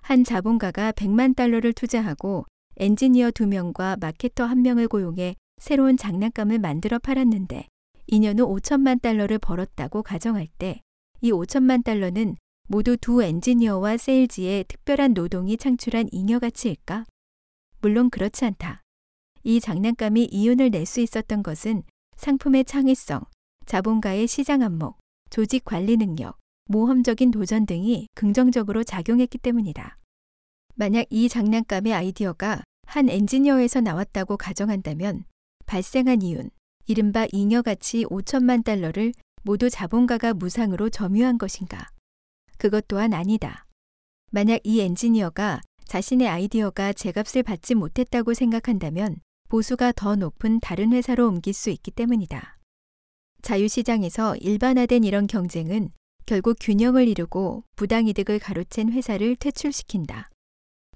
한 0.02 0.24
자본가가 0.24 0.92
100만 0.92 1.36
달러를 1.36 1.72
투자하고 1.72 2.46
엔지니어 2.76 3.30
2명과 3.30 4.00
마케터 4.00 4.46
1명을 4.46 4.88
고용해 4.88 5.36
새로운 5.58 5.96
장난감을 5.96 6.58
만들어 6.58 6.98
팔았는데 6.98 7.66
2년 8.10 8.38
후 8.38 8.54
5천만 8.56 9.00
달러를 9.00 9.38
벌었다고 9.38 10.02
가정할 10.02 10.48
때 10.58 10.80
이 11.20 11.32
5천만 11.32 11.82
달러는 11.82 12.36
모두 12.68 12.96
두 12.96 13.22
엔지니어와 13.22 13.96
세일즈의 13.96 14.64
특별한 14.68 15.14
노동이 15.14 15.56
창출한 15.56 16.08
잉여 16.12 16.38
가치일까? 16.38 17.06
물론 17.80 18.08
그렇지 18.08 18.44
않다. 18.44 18.82
이 19.42 19.58
장난감이 19.58 20.26
이윤을 20.30 20.70
낼 20.70 20.86
수 20.86 21.00
있었던 21.00 21.42
것은 21.42 21.82
상품의 22.16 22.66
창의성, 22.66 23.22
자본가의 23.66 24.28
시장 24.28 24.62
안목, 24.62 24.98
조직 25.30 25.64
관리 25.64 25.96
능력, 25.96 26.38
모험적인 26.68 27.30
도전 27.30 27.66
등이 27.66 28.08
긍정적으로 28.14 28.84
작용했기 28.84 29.38
때문이다. 29.38 29.98
만약 30.74 31.06
이 31.10 31.28
장난감의 31.28 31.92
아이디어가 31.92 32.62
한 32.86 33.08
엔지니어에서 33.08 33.80
나왔다고 33.80 34.36
가정한다면 34.36 35.24
발생한 35.66 36.22
이윤, 36.22 36.50
이른바 36.86 37.26
잉여가치 37.32 38.04
5천만 38.04 38.64
달러를 38.64 39.12
모두 39.42 39.68
자본가가 39.70 40.34
무상으로 40.34 40.90
점유한 40.90 41.38
것인가? 41.38 41.88
그것 42.58 42.86
또한 42.86 43.12
아니다. 43.12 43.66
만약 44.30 44.60
이 44.64 44.80
엔지니어가 44.80 45.60
자신의 45.86 46.28
아이디어가 46.28 46.92
제값을 46.92 47.42
받지 47.42 47.74
못했다고 47.74 48.34
생각한다면 48.34 49.16
보수가 49.48 49.92
더 49.92 50.16
높은 50.16 50.60
다른 50.60 50.92
회사로 50.92 51.28
옮길 51.28 51.54
수 51.54 51.70
있기 51.70 51.90
때문이다. 51.92 52.58
자유시장에서 53.40 54.36
일반화된 54.36 55.04
이런 55.04 55.26
경쟁은 55.26 55.90
결국 56.28 56.58
균형을 56.60 57.08
이루고 57.08 57.64
부당이득을 57.76 58.38
가로챈 58.38 58.92
회사를 58.92 59.34
퇴출시킨다. 59.36 60.28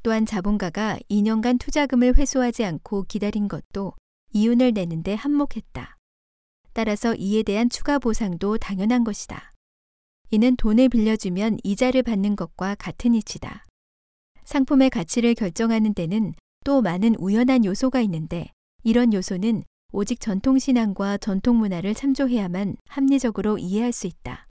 또한 0.02 0.26
자본가가 0.26 0.98
2년간 1.08 1.58
투자금을 1.58 2.18
회수하지 2.18 2.66
않고 2.66 3.04
기다린 3.04 3.48
것도 3.48 3.94
이윤을 4.34 4.72
내는데 4.74 5.14
한몫했다. 5.14 5.96
따라서 6.74 7.14
이에 7.14 7.42
대한 7.44 7.70
추가 7.70 7.98
보상도 7.98 8.58
당연한 8.58 9.04
것이다. 9.04 9.52
이는 10.32 10.54
돈을 10.54 10.90
빌려주면 10.90 11.56
이자를 11.64 12.02
받는 12.02 12.36
것과 12.36 12.74
같은 12.74 13.14
이치다. 13.14 13.64
상품의 14.44 14.90
가치를 14.90 15.34
결정하는 15.34 15.94
데는 15.94 16.34
또 16.62 16.82
많은 16.82 17.14
우연한 17.14 17.64
요소가 17.64 18.02
있는데 18.02 18.50
이런 18.82 19.14
요소는 19.14 19.62
오직 19.92 20.20
전통신앙과 20.20 21.16
전통문화를 21.16 21.94
참조해야만 21.94 22.76
합리적으로 22.86 23.56
이해할 23.56 23.92
수 23.92 24.06
있다. 24.06 24.46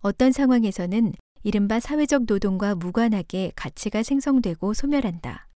어떤 0.00 0.32
상황에서는 0.32 1.12
이른바 1.42 1.80
사회적 1.80 2.24
노동과 2.28 2.74
무관하게 2.76 3.52
가치가 3.56 4.02
생성되고 4.02 4.74
소멸한다. 4.74 5.48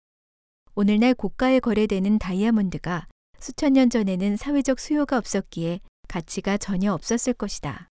오늘날 0.74 1.14
고가에 1.14 1.60
거래되는 1.60 2.18
다이아몬드가 2.18 3.06
수천 3.38 3.74
년 3.74 3.90
전에는 3.90 4.36
사회적 4.36 4.80
수요가 4.80 5.18
없었기에 5.18 5.80
가치가 6.08 6.56
전혀 6.56 6.92
없었을 6.92 7.34
것이다. 7.34 7.88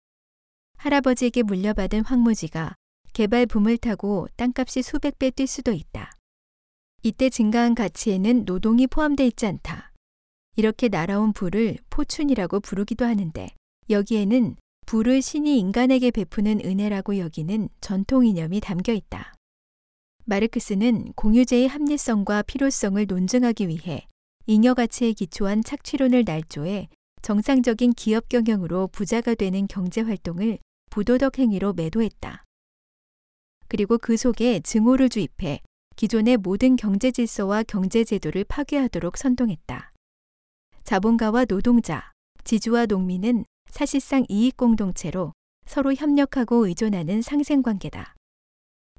할아버지에게 0.77 1.43
물려받은 1.43 2.05
황무지가 2.05 2.75
개발 3.13 3.45
붐을 3.45 3.77
타고 3.77 4.27
땅값이 4.37 4.81
수백 4.81 5.19
배 5.19 5.29
뛸 5.29 5.45
수도 5.45 5.71
있다. 5.71 6.11
이때 7.03 7.29
증가한 7.29 7.75
가치에는 7.75 8.45
노동이 8.45 8.87
포함되어 8.87 9.25
있지 9.27 9.45
않다. 9.45 9.91
이렇게 10.55 10.87
날아온 10.87 11.33
부를 11.33 11.77
포춘이라고 11.89 12.59
부르기도 12.59 13.05
하는데 13.05 13.49
여기에는 13.89 14.55
부를 14.89 15.21
신이 15.21 15.59
인간에게 15.59 16.09
베푸는 16.09 16.61
은혜라고 16.65 17.19
여기는 17.19 17.69
전통 17.79 18.25
이념이 18.25 18.59
담겨 18.59 18.91
있다. 18.91 19.35
마르크스는 20.25 21.13
공유제의 21.13 21.67
합리성과 21.67 22.41
필요성을 22.41 23.05
논증하기 23.05 23.67
위해 23.67 24.07
잉여 24.47 24.73
가치에 24.73 25.13
기초한 25.13 25.63
착취론을 25.63 26.23
날조해 26.25 26.89
정상적인 27.21 27.93
기업 27.93 28.29
경영으로 28.29 28.87
부자가 28.87 29.35
되는 29.35 29.67
경제 29.67 30.01
활동을 30.01 30.57
부도덕 30.89 31.37
행위로 31.37 31.73
매도했다. 31.73 32.43
그리고 33.67 33.99
그 33.99 34.17
속에 34.17 34.59
증오를 34.61 35.09
주입해 35.09 35.59
기존의 35.97 36.37
모든 36.37 36.75
경제 36.75 37.11
질서와 37.11 37.61
경제 37.61 38.03
제도를 38.03 38.43
파괴하도록 38.43 39.19
선동했다. 39.19 39.91
자본가와 40.83 41.45
노동자, 41.45 42.11
지주와 42.43 42.87
농민은 42.87 43.45
사실상 43.71 44.25
이익 44.29 44.57
공동체로 44.57 45.33
서로 45.65 45.93
협력하고 45.93 46.67
의존하는 46.67 47.21
상생 47.21 47.61
관계다. 47.61 48.15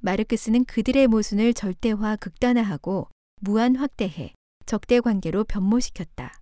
마르크스는 0.03 0.65
그들의 0.65 1.09
모순을 1.09 1.53
절대화 1.53 2.17
극단화하고 2.17 3.09
무한 3.41 3.77
확대해 3.77 4.33
적대 4.67 5.01
관계로 5.01 5.45
변모시켰다. 5.45 6.33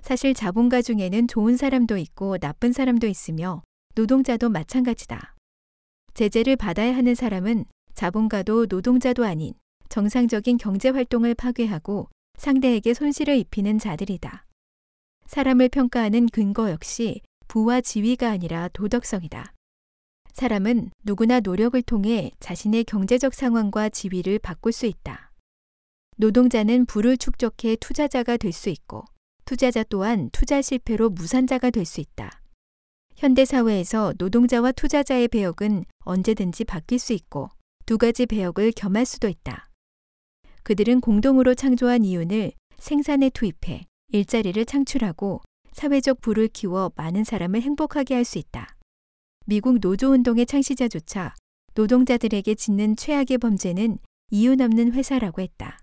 사실 0.00 0.34
자본가 0.34 0.82
중에는 0.82 1.28
좋은 1.28 1.56
사람도 1.56 1.96
있고 1.96 2.38
나쁜 2.38 2.72
사람도 2.72 3.06
있으며 3.06 3.62
노동자도 3.94 4.48
마찬가지다. 4.48 5.34
제재를 6.14 6.56
받아야 6.56 6.96
하는 6.96 7.14
사람은 7.14 7.64
자본가도 7.94 8.66
노동자도 8.68 9.24
아닌 9.24 9.54
정상적인 9.88 10.56
경제 10.56 10.88
활동을 10.88 11.34
파괴하고 11.34 12.08
상대에게 12.38 12.94
손실을 12.94 13.36
입히는 13.36 13.78
자들이다. 13.78 14.46
사람을 15.26 15.68
평가하는 15.68 16.26
근거 16.28 16.70
역시 16.70 17.20
부와 17.52 17.82
지위가 17.82 18.30
아니라 18.30 18.68
도덕성이다. 18.68 19.52
사람은 20.32 20.90
누구나 21.04 21.40
노력을 21.40 21.82
통해 21.82 22.30
자신의 22.40 22.84
경제적 22.84 23.34
상황과 23.34 23.90
지위를 23.90 24.38
바꿀 24.38 24.72
수 24.72 24.86
있다. 24.86 25.30
노동자는 26.16 26.86
부를 26.86 27.18
축적해 27.18 27.76
투자자가 27.76 28.38
될 28.38 28.54
수 28.54 28.70
있고 28.70 29.04
투자자 29.44 29.82
또한 29.84 30.30
투자 30.32 30.62
실패로 30.62 31.10
무산자가 31.10 31.68
될 31.68 31.84
수 31.84 32.00
있다. 32.00 32.40
현대 33.16 33.44
사회에서 33.44 34.14
노동자와 34.16 34.72
투자자의 34.72 35.28
배역은 35.28 35.84
언제든지 36.06 36.64
바뀔 36.64 36.98
수 36.98 37.12
있고 37.12 37.50
두 37.84 37.98
가지 37.98 38.24
배역을 38.24 38.72
겸할 38.74 39.04
수도 39.04 39.28
있다. 39.28 39.68
그들은 40.62 41.02
공동으로 41.02 41.54
창조한 41.54 42.06
이윤을 42.06 42.52
생산에 42.78 43.28
투입해 43.28 43.84
일자리를 44.08 44.64
창출하고 44.64 45.42
사회적 45.72 46.20
부를 46.20 46.48
키워 46.48 46.92
많은 46.96 47.24
사람을 47.24 47.62
행복하게 47.62 48.14
할 48.14 48.24
수 48.24 48.38
있다. 48.38 48.76
미국 49.46 49.78
노조운동의 49.80 50.46
창시자조차 50.46 51.34
노동자들에게 51.74 52.54
짓는 52.54 52.96
최악의 52.96 53.38
범죄는 53.38 53.98
이윤 54.30 54.60
없는 54.60 54.92
회사라고 54.92 55.42
했다. 55.42 55.78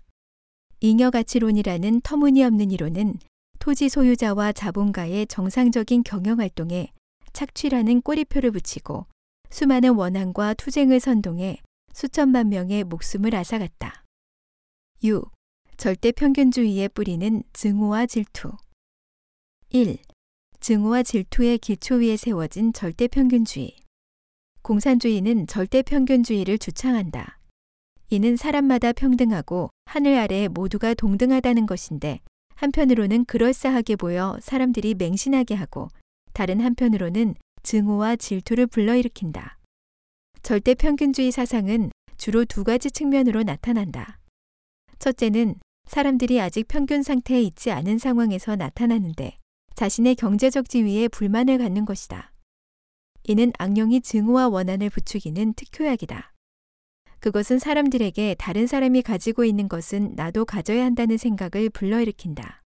잉여가치론이라는 0.80 2.00
터무니없는 2.02 2.70
이론은 2.70 3.18
토지 3.58 3.88
소유자와 3.90 4.52
자본가의 4.52 5.26
정상적인 5.26 6.04
경영 6.04 6.40
활동에 6.40 6.88
착취라는 7.34 8.00
꼬리표를 8.00 8.50
붙이고 8.50 9.06
수많은 9.50 9.94
원한과 9.94 10.54
투쟁을 10.54 11.00
선동해 11.00 11.58
수천만 11.92 12.48
명의 12.48 12.82
목숨을 12.84 13.34
앗아갔다. 13.34 14.04
6. 15.04 15.30
절대 15.76 16.12
평균주의의 16.12 16.88
뿌리는 16.90 17.42
증오와 17.52 18.06
질투. 18.06 18.52
1. 19.72 19.98
증오와 20.58 21.04
질투의 21.04 21.58
기초 21.58 21.94
위에 21.94 22.16
세워진 22.16 22.72
절대 22.72 23.06
평균주의. 23.06 23.76
공산주의는 24.62 25.46
절대 25.46 25.82
평균주의를 25.82 26.58
주창한다. 26.58 27.38
이는 28.08 28.34
사람마다 28.34 28.92
평등하고 28.92 29.70
하늘 29.84 30.18
아래 30.18 30.48
모두가 30.48 30.94
동등하다는 30.94 31.66
것인데 31.66 32.18
한편으로는 32.56 33.26
그럴싸하게 33.26 33.94
보여 33.94 34.36
사람들이 34.42 34.94
맹신하게 34.94 35.54
하고 35.54 35.86
다른 36.32 36.60
한편으로는 36.60 37.36
증오와 37.62 38.16
질투를 38.16 38.66
불러일으킨다. 38.66 39.56
절대 40.42 40.74
평균주의 40.74 41.30
사상은 41.30 41.92
주로 42.16 42.44
두 42.44 42.64
가지 42.64 42.90
측면으로 42.90 43.44
나타난다. 43.44 44.18
첫째는 44.98 45.54
사람들이 45.86 46.40
아직 46.40 46.66
평균 46.66 47.04
상태에 47.04 47.40
있지 47.40 47.70
않은 47.70 47.98
상황에서 47.98 48.56
나타나는데 48.56 49.38
자신의 49.74 50.14
경제적 50.16 50.68
지위에 50.68 51.08
불만을 51.08 51.58
갖는 51.58 51.84
것이다. 51.84 52.32
이는 53.24 53.52
악령이 53.58 54.00
증오와 54.00 54.48
원한을 54.48 54.90
부추기는 54.90 55.54
특효약이다. 55.54 56.32
그것은 57.20 57.58
사람들에게 57.58 58.36
다른 58.38 58.66
사람이 58.66 59.02
가지고 59.02 59.44
있는 59.44 59.68
것은 59.68 60.14
나도 60.16 60.44
가져야 60.44 60.84
한다는 60.84 61.18
생각을 61.18 61.68
불러일으킨다. 61.70 62.62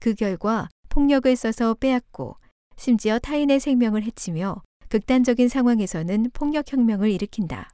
그 0.00 0.14
결과 0.14 0.68
폭력을 0.90 1.34
써서 1.34 1.74
빼앗고 1.74 2.36
심지어 2.76 3.18
타인의 3.18 3.60
생명을 3.60 4.02
해치며 4.02 4.62
극단적인 4.88 5.48
상황에서는 5.48 6.30
폭력혁명을 6.32 7.10
일으킨다. 7.10 7.70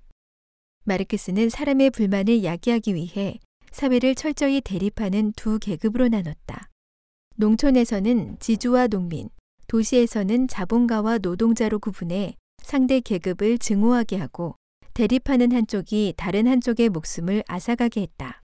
마르크스는 0.84 1.50
사람의 1.50 1.90
불만을 1.90 2.44
야기하기 2.44 2.94
위해 2.94 3.38
사회를 3.72 4.14
철저히 4.14 4.60
대립하는 4.60 5.32
두 5.36 5.58
계급으로 5.58 6.08
나눴다. 6.08 6.68
농촌에서는 7.40 8.36
지주와 8.38 8.88
농민, 8.88 9.30
도시에서는 9.66 10.46
자본가와 10.46 11.20
노동자로 11.22 11.78
구분해 11.78 12.36
상대 12.62 13.00
계급을 13.00 13.56
증오하게 13.56 14.18
하고 14.18 14.56
대립하는 14.92 15.50
한쪽이 15.50 16.12
다른 16.18 16.46
한쪽의 16.46 16.90
목숨을 16.90 17.42
앗아가게 17.48 18.02
했다. 18.02 18.42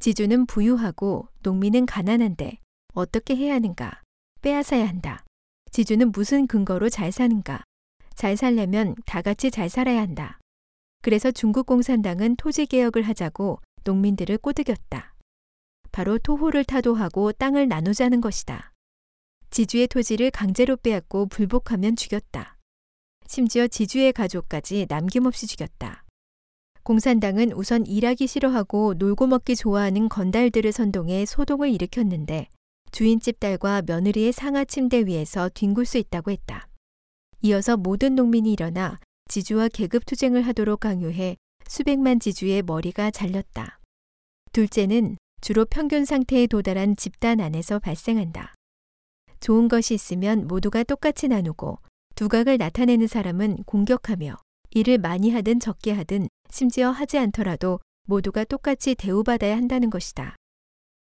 지주는 0.00 0.46
부유하고 0.46 1.28
농민은 1.44 1.86
가난한데 1.86 2.58
어떻게 2.94 3.36
해야 3.36 3.54
하는가? 3.54 4.02
빼앗아야 4.42 4.88
한다. 4.88 5.24
지주는 5.70 6.10
무슨 6.10 6.48
근거로 6.48 6.88
잘 6.88 7.12
사는가? 7.12 7.62
잘 8.16 8.36
살려면 8.36 8.96
다 9.06 9.22
같이 9.22 9.52
잘 9.52 9.68
살아야 9.68 10.00
한다. 10.00 10.40
그래서 11.02 11.30
중국 11.30 11.64
공산당은 11.66 12.34
토지 12.34 12.66
개혁을 12.66 13.02
하자고 13.02 13.60
농민들을 13.84 14.38
꼬드겼다. 14.38 15.14
바로 15.92 16.18
토호를 16.18 16.64
타도하고 16.64 17.32
땅을 17.32 17.68
나누자는 17.68 18.20
것이다. 18.20 18.72
지주의 19.50 19.88
토지를 19.88 20.30
강제로 20.30 20.76
빼앗고 20.76 21.26
불복하면 21.26 21.96
죽였다. 21.96 22.56
심지어 23.26 23.66
지주의 23.66 24.12
가족까지 24.12 24.86
남김없이 24.88 25.46
죽였다. 25.46 26.04
공산당은 26.82 27.52
우선 27.52 27.84
일하기 27.86 28.26
싫어하고 28.26 28.94
놀고 28.98 29.26
먹기 29.26 29.54
좋아하는 29.56 30.08
건달들을 30.08 30.72
선동해 30.72 31.26
소동을 31.26 31.70
일으켰는데 31.70 32.48
주인집 32.90 33.38
딸과 33.38 33.82
며느리의 33.86 34.32
상하 34.32 34.64
침대 34.64 35.04
위에서 35.06 35.48
뒹굴 35.50 35.84
수 35.84 35.98
있다고 35.98 36.30
했다. 36.30 36.68
이어서 37.42 37.76
모든 37.76 38.14
농민이 38.14 38.52
일어나 38.52 38.98
지주와 39.28 39.68
계급 39.68 40.06
투쟁을 40.06 40.42
하도록 40.42 40.80
강요해 40.80 41.36
수백만 41.68 42.18
지주의 42.18 42.62
머리가 42.62 43.10
잘렸다. 43.10 43.78
둘째는 44.52 45.16
주로 45.40 45.64
평균 45.64 46.04
상태에 46.04 46.46
도달한 46.46 46.96
집단 46.96 47.40
안에서 47.40 47.78
발생한다. 47.78 48.54
좋은 49.40 49.68
것이 49.68 49.94
있으면 49.94 50.46
모두가 50.46 50.84
똑같이 50.84 51.28
나누고 51.28 51.78
두각을 52.14 52.58
나타내는 52.58 53.06
사람은 53.06 53.64
공격하며 53.64 54.36
일을 54.70 54.98
많이 54.98 55.30
하든 55.30 55.60
적게 55.60 55.92
하든 55.92 56.28
심지어 56.50 56.90
하지 56.90 57.18
않더라도 57.18 57.80
모두가 58.06 58.44
똑같이 58.44 58.94
대우받아야 58.94 59.56
한다는 59.56 59.88
것이다. 59.88 60.36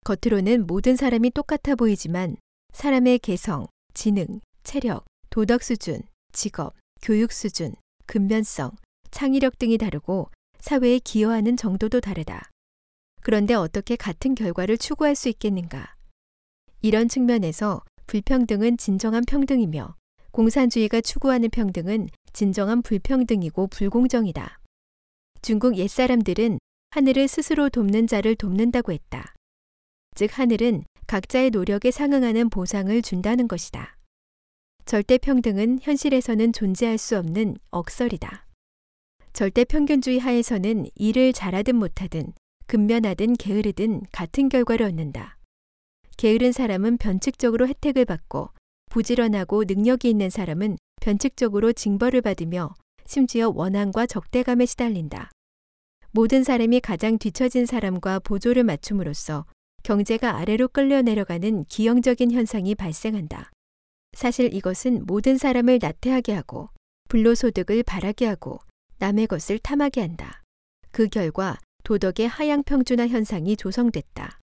겉으로는 0.05 0.67
모든 0.67 0.97
사람이 0.97 1.31
똑같아 1.31 1.77
보이지만 1.77 2.37
사람의 2.73 3.21
개성, 3.21 3.67
지능, 3.95 4.41
체력, 4.65 5.05
도덕 5.31 5.63
수준, 5.63 6.03
직업, 6.33 6.75
교육 7.01 7.33
수준, 7.33 7.75
근면성, 8.07 8.73
창의력 9.11 9.59
등이 9.59 9.79
다르고 9.79 10.31
사회에 10.59 10.99
기여하는 10.99 11.57
정도도 11.57 12.01
다르다. 12.01 12.51
그런데 13.25 13.55
어떻게 13.55 13.97
같은 13.97 14.35
결과를 14.35 14.77
추구할 14.77 15.15
수 15.15 15.31
있겠는가? 15.31 15.95
이런 16.83 17.09
측면에서 17.09 17.83
불평등은 18.07 18.77
진정한 18.77 19.25
평등이며 19.25 19.97
공산주의가 20.31 21.01
추구하는 21.01 21.49
평등은 21.49 22.11
진정한 22.35 22.83
불평등이고 22.83 23.69
불공정이다. 23.69 24.61
중국 25.41 25.79
옛사람들은 25.79 26.59
하늘을 26.91 27.27
스스로 27.27 27.71
돕는 27.71 28.09
자를 28.09 28.37
돕는다고 28.37 28.93
했다. 28.93 29.33
즉, 30.15 30.39
하늘은 30.39 30.85
각자의 31.07 31.49
노력에 31.49 31.91
상응하는 31.91 32.51
보상을 32.51 33.01
준다는 33.01 33.49
것이다. 33.49 33.97
절대 34.85 35.17
평등은 35.17 35.79
현실에서는 35.81 36.53
존재할 36.53 36.99
수 36.99 37.17
없는 37.17 37.57
억설이다. 37.71 38.47
절대 39.33 39.65
평균주의 39.65 40.19
하에서는 40.19 40.89
일을 40.95 41.33
잘하든 41.33 41.77
못하든 41.77 42.35
근면하든 42.67 43.35
게으르든 43.35 44.03
같은 44.13 44.49
결과를 44.49 44.87
얻는다. 44.87 45.39
게으른 46.17 46.53
사람은 46.53 46.99
변칙적으로 46.99 47.69
혜택을 47.69 48.05
받고 48.05 48.51
부지런하고 48.91 49.65
능력이 49.65 50.09
있는 50.09 50.31
사람은 50.31 50.77
변칙적으로 51.01 51.73
징벌을 51.73 52.23
받으며 52.23 52.75
심지어 53.07 53.53
원한과 53.55 54.07
적대감에 54.07 54.67
시달린다. 54.67 55.31
모든 56.13 56.45
사람이 56.45 56.81
가장 56.81 57.19
뒤처진 57.19 57.67
사람과 57.67 58.21
보조를 58.21 58.63
맞춤으로써 58.65 59.47
경제가 59.83 60.37
아래로 60.37 60.69
끌려 60.69 61.03
내려가는 61.03 61.65
기형적인 61.65 62.31
현상이 62.31 62.75
발생한다. 62.75 63.51
사실 64.15 64.55
이것은 64.55 65.05
모든 65.07 65.37
사람을 65.37 65.81
나태하게 65.83 66.33
하고 66.33 66.71
불로소득을 67.09 67.83
바라게 67.83 68.27
하고 68.27 68.61
남의 68.99 69.27
것을 69.27 69.59
탐하게 69.59 70.01
한다. 70.01 70.43
그 70.93 71.09
결과 71.09 71.59
도덕의 71.85 72.29
하향 72.29 72.63
평준화 72.63 73.09
현상이 73.09 73.57
조성됐다. 73.57 74.41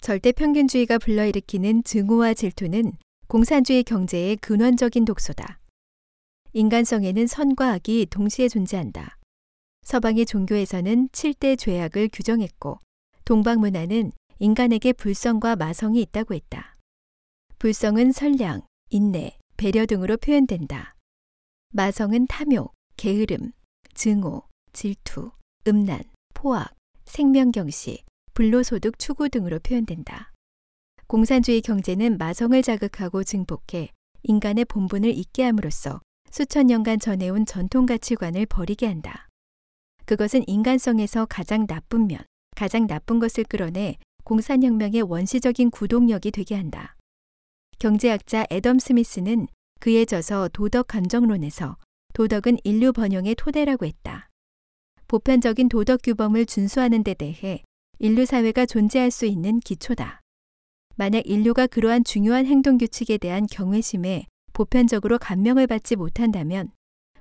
절대 0.00 0.30
평균주의가 0.30 0.98
불러일으키는 0.98 1.82
증오와 1.82 2.34
질투는 2.34 2.92
공산주의 3.26 3.82
경제의 3.82 4.36
근원적인 4.36 5.04
독소다. 5.04 5.58
인간성에는 6.52 7.26
선과 7.26 7.72
악이 7.72 8.06
동시에 8.10 8.48
존재한다. 8.48 9.18
서방의 9.82 10.24
종교에서는 10.24 11.08
7대 11.08 11.58
죄악을 11.58 12.08
규정했고 12.12 12.78
동방 13.24 13.58
문화는 13.58 14.12
인간에게 14.38 14.92
불성과 14.92 15.56
마성이 15.56 16.00
있다고 16.02 16.34
했다. 16.34 16.76
불성은 17.58 18.12
선량, 18.12 18.62
인내, 18.90 19.36
배려 19.56 19.84
등으로 19.86 20.16
표현된다. 20.16 20.94
마성은 21.70 22.28
탐욕, 22.28 22.72
게으름, 22.96 23.50
증오, 23.94 24.44
질투, 24.72 25.32
음란, 25.66 26.11
포악, 26.42 26.74
생명경시, 27.04 28.02
불로소득 28.34 28.98
추구 28.98 29.28
등으로 29.28 29.60
표현된다. 29.60 30.32
공산주의 31.06 31.60
경제는 31.60 32.18
마성을 32.18 32.60
자극하고 32.60 33.22
증폭해 33.22 33.92
인간의 34.24 34.64
본분을 34.64 35.16
잊게 35.16 35.44
함으로써 35.44 36.00
수천 36.32 36.66
년간 36.66 36.98
전해온 36.98 37.46
전통 37.46 37.86
가치관을 37.86 38.46
버리게 38.46 38.88
한다. 38.88 39.28
그것은 40.04 40.42
인간성에서 40.48 41.26
가장 41.26 41.68
나쁜 41.68 42.08
면, 42.08 42.18
가장 42.56 42.88
나쁜 42.88 43.20
것을 43.20 43.44
끌어내 43.44 43.98
공산혁명의 44.24 45.02
원시적인 45.02 45.70
구동력이 45.70 46.32
되게 46.32 46.56
한다. 46.56 46.96
경제학자 47.78 48.46
애덤 48.50 48.80
스미스는 48.80 49.46
그에 49.78 50.04
져서 50.04 50.48
도덕 50.52 50.88
감정론에서 50.88 51.76
도덕은 52.14 52.58
인류 52.64 52.92
번영의 52.92 53.36
토대라고 53.36 53.86
했다. 53.86 54.31
보편적인 55.12 55.68
도덕 55.68 56.00
규범을 56.00 56.46
준수하는 56.46 57.04
데 57.04 57.12
대해 57.12 57.62
인류 57.98 58.24
사회가 58.24 58.64
존재할 58.64 59.10
수 59.10 59.26
있는 59.26 59.60
기초다. 59.60 60.22
만약 60.96 61.26
인류가 61.26 61.66
그러한 61.66 62.02
중요한 62.02 62.46
행동 62.46 62.78
규칙에 62.78 63.18
대한 63.18 63.46
경외심에 63.46 64.24
보편적으로 64.54 65.18
감명을 65.18 65.66
받지 65.66 65.96
못한다면 65.96 66.70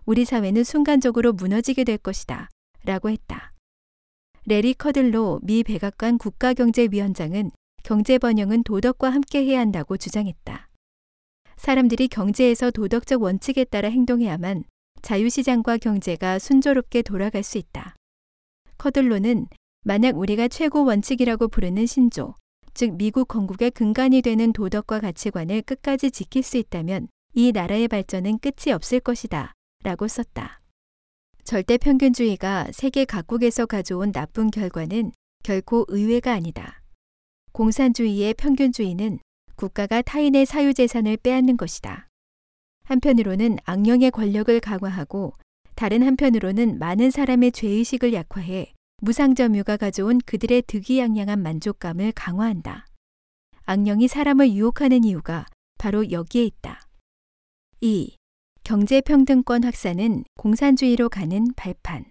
우리 0.05 0.23
사회는 0.23 0.63
순간적으로 0.63 1.33
무너지게 1.33 1.83
될 1.83 1.97
것이다. 1.97 2.47
라고 2.85 3.09
했다. 3.09 3.51
레리 4.45 4.73
커들로 4.73 5.41
미 5.43 5.61
백악관 5.61 6.17
국가경제위원장은 6.17 7.51
경제 7.83 8.17
번영은 8.17 8.63
도덕과 8.63 9.09
함께 9.09 9.43
해야 9.43 9.59
한다고 9.59 9.97
주장했다. 9.97 10.69
사람들이 11.57 12.07
경제에서 12.07 12.71
도덕적 12.71 13.21
원칙에 13.21 13.65
따라 13.65 13.89
행동해야만 13.89 14.63
자유시장과 15.01 15.77
경제가 15.77 16.39
순조롭게 16.39 17.01
돌아갈 17.01 17.43
수 17.43 17.57
있다. 17.57 17.95
커들로는 18.77 19.47
만약 19.83 20.17
우리가 20.17 20.47
최고 20.47 20.85
원칙이라고 20.85 21.47
부르는 21.47 21.85
신조, 21.85 22.35
즉 22.73 22.95
미국 22.97 23.27
건국의 23.27 23.71
근간이 23.71 24.21
되는 24.21 24.53
도덕과 24.53 24.99
가치관을 24.99 25.61
끝까지 25.63 26.11
지킬 26.11 26.43
수 26.43 26.57
있다면 26.57 27.07
이 27.33 27.51
나라의 27.51 27.87
발전은 27.87 28.39
끝이 28.39 28.73
없을 28.73 28.99
것이다. 28.99 29.53
라고 29.83 30.07
썼다. 30.07 30.61
절대 31.43 31.77
평균주의가 31.77 32.67
세계 32.71 33.05
각국에서 33.05 33.65
가져온 33.65 34.11
나쁜 34.11 34.51
결과는 34.51 35.11
결코 35.43 35.85
의외가 35.87 36.33
아니다. 36.33 36.81
공산주의의 37.51 38.35
평균주의는 38.35 39.19
국가가 39.55 40.01
타인의 40.01 40.45
사유재산을 40.45 41.17
빼앗는 41.17 41.57
것이다. 41.57 42.07
한편으로는 42.91 43.57
악령의 43.63 44.11
권력을 44.11 44.59
강화하고 44.59 45.31
다른 45.75 46.03
한편으로는 46.03 46.77
많은 46.77 47.09
사람의 47.09 47.53
죄의식을 47.53 48.13
약화해 48.13 48.73
무상점유가 48.97 49.77
가져온 49.77 50.19
그들의 50.25 50.63
득이양양한 50.63 51.41
만족감을 51.41 52.11
강화한다. 52.11 52.85
악령이 53.63 54.09
사람을 54.09 54.51
유혹하는 54.51 55.05
이유가 55.05 55.45
바로 55.77 56.11
여기에 56.11 56.43
있다. 56.43 56.81
2. 57.79 58.17
경제평등권 58.63 59.63
확산은 59.63 60.25
공산주의로 60.35 61.07
가는 61.07 61.47
발판. 61.55 62.03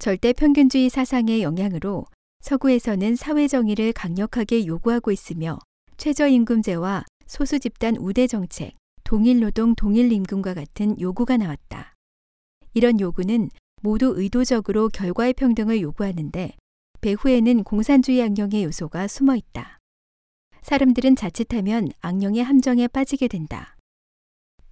절대 0.00 0.32
평균주의 0.32 0.90
사상의 0.90 1.42
영향으로 1.42 2.04
서구에서는 2.40 3.14
사회정의를 3.14 3.92
강력하게 3.92 4.66
요구하고 4.66 5.12
있으며 5.12 5.60
최저임금제와 5.96 7.04
소수집단 7.26 7.96
우대정책, 7.96 8.74
동일 9.04 9.40
노동 9.40 9.74
동일 9.74 10.10
임금과 10.10 10.54
같은 10.54 10.98
요구가 10.98 11.36
나왔다. 11.36 11.94
이런 12.72 12.98
요구는 12.98 13.50
모두 13.82 14.14
의도적으로 14.16 14.88
결과의 14.88 15.34
평등을 15.34 15.82
요구하는데 15.82 16.52
배후에는 17.02 17.64
공산주의 17.64 18.22
악령의 18.22 18.64
요소가 18.64 19.06
숨어 19.06 19.36
있다. 19.36 19.78
사람들은 20.62 21.16
자칫하면 21.16 21.90
악령의 22.00 22.42
함정에 22.42 22.88
빠지게 22.88 23.28
된다. 23.28 23.76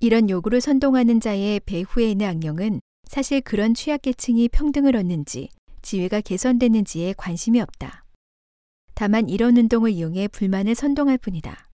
이런 0.01 0.31
요구를 0.31 0.63
선동하는 0.63 1.21
자의 1.21 1.61
배후에 1.61 2.11
있는 2.11 2.27
악령은 2.27 2.81
사실 3.05 3.43
그런 3.43 3.75
취약계층이 3.75 4.49
평등을 4.49 4.97
얻는지 4.97 5.51
지위가 5.83 6.23
개선됐는지에 6.23 7.15
관심이 7.19 7.61
없다. 7.61 8.07
다만 8.95 9.29
이런 9.29 9.59
운동을 9.59 9.91
이용해 9.91 10.29
불만을 10.29 10.75
선동할 10.75 11.19
뿐이다. 11.19 11.69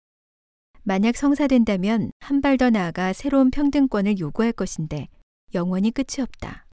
만약 0.89 1.19
성사된다면 1.19 2.13
한 2.19 2.41
발 2.41 2.57
더 2.57 2.71
나아가 2.71 3.13
새로운 3.13 3.51
평등권을 3.51 4.21
요구할 4.21 4.53
것인데 4.53 5.09
영원히 5.53 5.91
끝이 5.91 6.23
없다. 6.23 6.65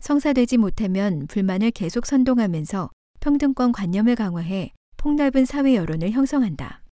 성사되지 0.00 0.56
못하면 0.56 1.28
불만을 1.28 1.70
계속 1.70 2.04
선동하면서 2.06 2.90
평등권 3.20 3.70
관념을 3.70 4.16
강화해 4.16 4.72
폭넓은 4.96 5.44
사회 5.44 5.76
여론을 5.76 6.10
형성한다. 6.10 6.82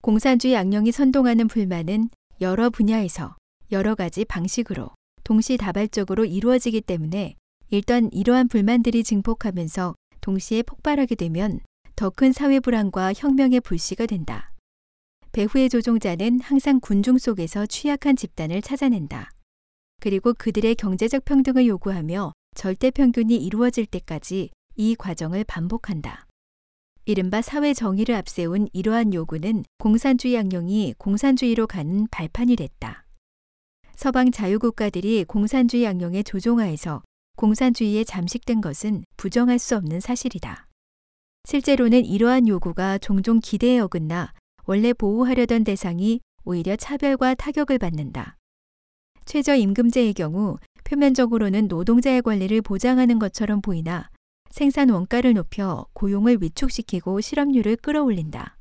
공산주의 0.00 0.54
양령이 0.54 0.92
선동하는 0.92 1.46
불만은 1.46 2.08
여러 2.40 2.70
분야에서 2.70 3.36
여러 3.70 3.94
가지 3.94 4.24
방식으로 4.24 4.88
동시다발적으로 5.24 6.24
이루어지기 6.24 6.80
때문에 6.80 7.34
일단 7.68 8.08
이러한 8.14 8.48
불만들이 8.48 9.04
증폭하면서 9.04 9.94
동시에 10.22 10.62
폭발하게 10.62 11.16
되면 11.16 11.60
더 11.96 12.08
큰 12.08 12.32
사회 12.32 12.60
불안과 12.60 13.12
혁명의 13.14 13.60
불씨가 13.60 14.06
된다. 14.06 14.52
배후의 15.36 15.68
조종자는 15.68 16.40
항상 16.40 16.80
군중 16.80 17.18
속에서 17.18 17.66
취약한 17.66 18.16
집단을 18.16 18.62
찾아낸다. 18.62 19.28
그리고 20.00 20.32
그들의 20.32 20.76
경제적 20.76 21.26
평등을 21.26 21.66
요구하며 21.66 22.32
절대 22.54 22.90
평균이 22.90 23.36
이루어질 23.36 23.84
때까지 23.84 24.48
이 24.76 24.94
과정을 24.94 25.44
반복한다. 25.44 26.26
이른바 27.04 27.42
사회 27.42 27.74
정의를 27.74 28.14
앞세운 28.14 28.68
이러한 28.72 29.12
요구는 29.12 29.64
공산주의 29.76 30.36
양령이 30.36 30.94
공산주의로 30.96 31.66
가는 31.66 32.06
발판이 32.10 32.56
됐다. 32.56 33.04
서방 33.94 34.30
자유국가들이 34.30 35.24
공산주의 35.24 35.84
양령의 35.84 36.24
조종하에서 36.24 37.02
공산주의에 37.36 38.04
잠식된 38.04 38.62
것은 38.62 39.04
부정할 39.18 39.58
수 39.58 39.76
없는 39.76 40.00
사실이다. 40.00 40.66
실제로는 41.44 42.06
이러한 42.06 42.48
요구가 42.48 42.96
종종 42.96 43.40
기대에 43.40 43.80
어긋나 43.80 44.32
원래 44.66 44.92
보호하려던 44.92 45.64
대상이 45.64 46.20
오히려 46.44 46.76
차별과 46.76 47.34
타격을 47.34 47.78
받는다. 47.78 48.36
최저임금제의 49.24 50.14
경우 50.14 50.58
표면적으로는 50.84 51.68
노동자의 51.68 52.22
권리를 52.22 52.60
보장하는 52.62 53.18
것처럼 53.18 53.60
보이나 53.60 54.10
생산 54.50 54.90
원가를 54.90 55.34
높여 55.34 55.86
고용을 55.92 56.38
위축시키고 56.40 57.20
실업률을 57.20 57.76
끌어올린다. 57.76 58.56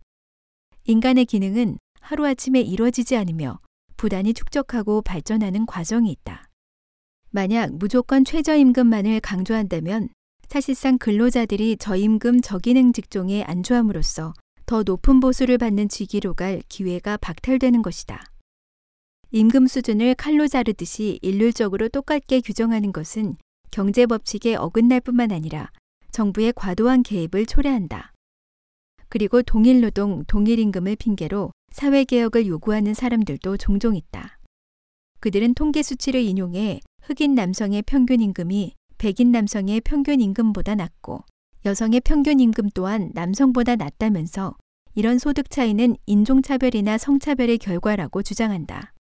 인간의 0.86 1.26
기능은 1.26 1.78
하루아침에 2.02 2.62
이루어지지 2.62 3.15
않으며 3.18 3.60
부단히 3.98 4.34
축적하고 4.34 5.02
발전하는 5.02 5.65
과정이 5.65 6.12
있다. 6.12 6.50
만약 7.32 7.74
무조건 7.74 8.24
최저임금만을 8.24 9.22
강조한다면 9.22 10.10
사실상 10.48 10.98
근로자들이 10.98 11.78
저임금 11.78 12.41
저기능 12.41 12.94
직종에 12.94 13.44
안주함으로써 13.44 14.34
더 14.65 14.84
높은 14.84 15.19
보수를 15.19 15.58
받는 15.58 15.89
직위로 15.89 16.34
갈 16.34 16.62
기회가 16.67 17.17
박탈되는 17.17 17.82
것이다. 17.82 18.25
임금 19.32 19.67
수준을 19.67 20.15
칼로 20.15 20.47
자르듯이 20.47 21.19
일률적으로 21.21 21.89
똑같게 21.89 22.41
규정하는 22.41 22.91
것은 22.91 23.38
경제 23.69 24.06
법칙에 24.06 24.56
어긋날 24.56 25.01
뿐만 25.01 25.32
아니라 25.32 25.71
정부의 26.12 26.54
과도한 26.56 27.04
개입을 27.04 27.45
초래한다. 27.45 28.13
그리고 29.10 29.43
동일 29.43 29.82
노동, 29.82 30.23
동일 30.25 30.60
임금을 30.60 30.95
핑계로 30.95 31.51
사회 31.71 32.04
개혁을 32.06 32.47
요구하는 32.47 32.93
사람들도 32.93 33.58
종종 33.58 33.95
있다. 33.95 34.39
그들은 35.19 35.54
통계 35.54 35.84
수치를 35.84 36.21
인용해 36.21 36.80
흑인 37.04 37.36
남성의 37.36 37.84
평균 37.84 38.21
임금이 38.21 38.73
백인 38.97 39.32
남성의 39.32 39.82
평균 39.82 40.21
임금보다 40.21 40.75
낮고 40.75 41.23
여성의 41.65 42.01
평균 42.01 42.39
임금 42.39 42.69
또한 42.75 43.10
남성보다 43.15 43.75
낮다면서 43.75 44.56
이런 44.93 45.17
소득 45.17 45.49
차이는 45.49 45.95
인종차별이나 46.06 46.99
성차별의 46.99 47.58
결과라고 47.58 48.21
주장한다. 48.21 48.93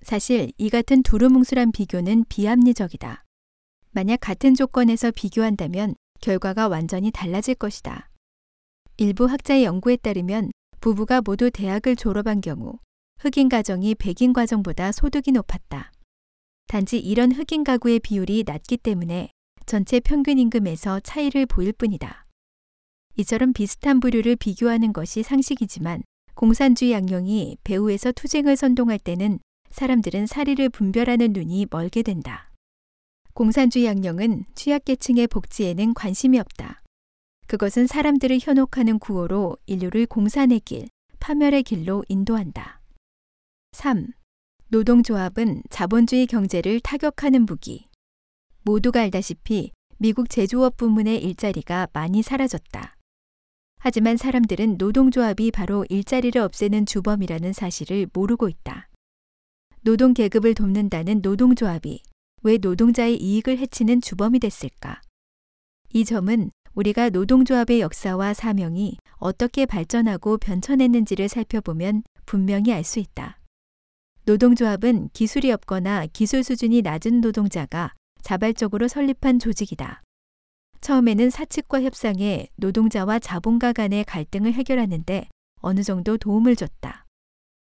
사실 0.00 0.50
이 0.56 0.70
같은 0.70 1.02
두루뭉술한 1.02 1.72
비교는 1.72 2.24
비합리적이다. 2.30 3.24
만약 3.90 4.18
같은 4.20 4.54
조건에서 4.54 5.10
비교한다면 5.10 5.94
결과가 6.22 6.68
완전히 6.68 7.10
달라질 7.10 7.54
것이다. 7.54 8.08
일부 8.96 9.26
학자의 9.26 9.64
연구에 9.64 9.96
따르면 9.96 10.52
부부가 10.80 11.20
모두 11.20 11.50
대학을 11.50 11.96
졸업한 11.96 12.40
경우 12.40 12.78
흑인 13.18 13.50
가정이 13.50 13.94
백인 13.96 14.32
가정보다 14.32 14.92
소득이 14.92 15.32
높았다. 15.32 15.92
단지 16.66 16.98
이런 16.98 17.30
흑인 17.30 17.62
가구의 17.62 18.00
비율이 18.00 18.44
낮기 18.46 18.78
때문에 18.78 19.28
전체 19.66 20.00
평균 20.00 20.38
임금에서 20.38 21.00
차이를 21.00 21.46
보일 21.46 21.72
뿐이다. 21.72 22.26
이처럼 23.16 23.52
비슷한 23.52 24.00
부류를 24.00 24.36
비교하는 24.36 24.92
것이 24.92 25.22
상식이지만 25.22 26.02
공산주의 26.34 26.92
양령이 26.92 27.58
배후에서 27.64 28.12
투쟁을 28.12 28.56
선동할 28.56 28.98
때는 28.98 29.38
사람들은 29.70 30.26
사리를 30.26 30.68
분별하는 30.70 31.32
눈이 31.32 31.66
멀게 31.70 32.02
된다. 32.02 32.50
공산주의 33.34 33.84
양령은 33.84 34.44
취약계층의 34.54 35.26
복지에는 35.28 35.94
관심이 35.94 36.38
없다. 36.38 36.82
그것은 37.46 37.86
사람들을 37.86 38.38
현혹하는 38.40 38.98
구호로 38.98 39.56
인류를 39.66 40.06
공산의 40.06 40.60
길, 40.60 40.88
파멸의 41.18 41.62
길로 41.64 42.04
인도한다. 42.08 42.80
3. 43.72 44.12
노동조합은 44.68 45.64
자본주의 45.68 46.26
경제를 46.26 46.80
타격하는 46.80 47.44
무기. 47.44 47.89
모두가 48.62 49.00
알다시피 49.00 49.72
미국 49.98 50.28
제조업 50.28 50.76
부문의 50.76 51.22
일자리가 51.22 51.88
많이 51.92 52.22
사라졌다. 52.22 52.96
하지만 53.78 54.16
사람들은 54.16 54.76
노동조합이 54.76 55.50
바로 55.50 55.86
일자리를 55.88 56.40
없애는 56.40 56.86
주범이라는 56.86 57.52
사실을 57.52 58.06
모르고 58.12 58.48
있다. 58.48 58.88
노동 59.82 60.12
계급을 60.12 60.54
돕는다는 60.54 61.20
노동조합이 61.22 62.02
왜 62.42 62.58
노동자의 62.58 63.16
이익을 63.16 63.58
해치는 63.58 64.02
주범이 64.02 64.38
됐을까? 64.40 65.00
이 65.92 66.04
점은 66.04 66.50
우리가 66.74 67.08
노동조합의 67.10 67.80
역사와 67.80 68.34
사명이 68.34 68.98
어떻게 69.16 69.66
발전하고 69.66 70.38
변천했는지를 70.38 71.28
살펴보면 71.28 72.02
분명히 72.26 72.72
알 72.72 72.84
수 72.84 72.98
있다. 72.98 73.40
노동조합은 74.24 75.08
기술이 75.12 75.50
없거나 75.50 76.06
기술 76.12 76.44
수준이 76.44 76.82
낮은 76.82 77.22
노동자가 77.22 77.94
자발적으로 78.22 78.88
설립한 78.88 79.38
조직이다. 79.38 80.02
처음에는 80.80 81.30
사측과 81.30 81.82
협상해 81.82 82.48
노동자와 82.56 83.18
자본가 83.18 83.72
간의 83.72 84.04
갈등을 84.04 84.52
해결하는데 84.54 85.28
어느 85.60 85.82
정도 85.82 86.16
도움을 86.16 86.56
줬다. 86.56 87.06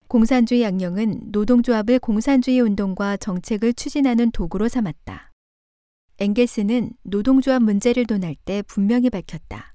공산주의 0.09 0.63
양령은 0.63 1.31
노동조합을 1.33 1.99
공산주의 1.99 2.61
운동과 2.61 3.17
정책을 3.17 3.75
추진하는 3.75 4.31
도구로 4.31 4.69
삼았다. 4.69 5.33
엥게스는 6.19 6.93
노동조합 7.03 7.63
문제를 7.63 8.05
논할 8.07 8.37
때 8.45 8.63
분명히 8.63 9.11
밝혔다. 9.11 9.75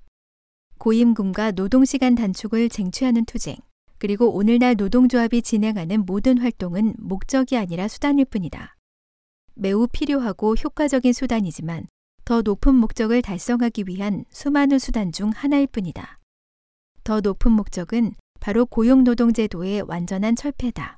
고임금과 0.77 1.51
노동시간 1.51 2.15
단축을 2.15 2.69
쟁취하는 2.69 3.25
투쟁, 3.25 3.57
그리고 3.97 4.33
오늘날 4.33 4.75
노동조합이 4.77 5.41
진행하는 5.41 6.05
모든 6.05 6.37
활동은 6.37 6.95
목적이 6.97 7.57
아니라 7.57 7.89
수단일 7.89 8.25
뿐이다. 8.25 8.75
매우 9.59 9.87
필요하고 9.87 10.55
효과적인 10.55 11.11
수단이지만 11.11 11.87
더 12.23 12.41
높은 12.41 12.75
목적을 12.75 13.21
달성하기 13.21 13.83
위한 13.87 14.23
수많은 14.29 14.79
수단 14.79 15.11
중 15.11 15.31
하나일 15.35 15.67
뿐이다. 15.67 16.17
더 17.03 17.19
높은 17.19 17.51
목적은 17.51 18.13
바로 18.39 18.65
고용노동제도의 18.65 19.81
완전한 19.81 20.37
철폐다. 20.37 20.97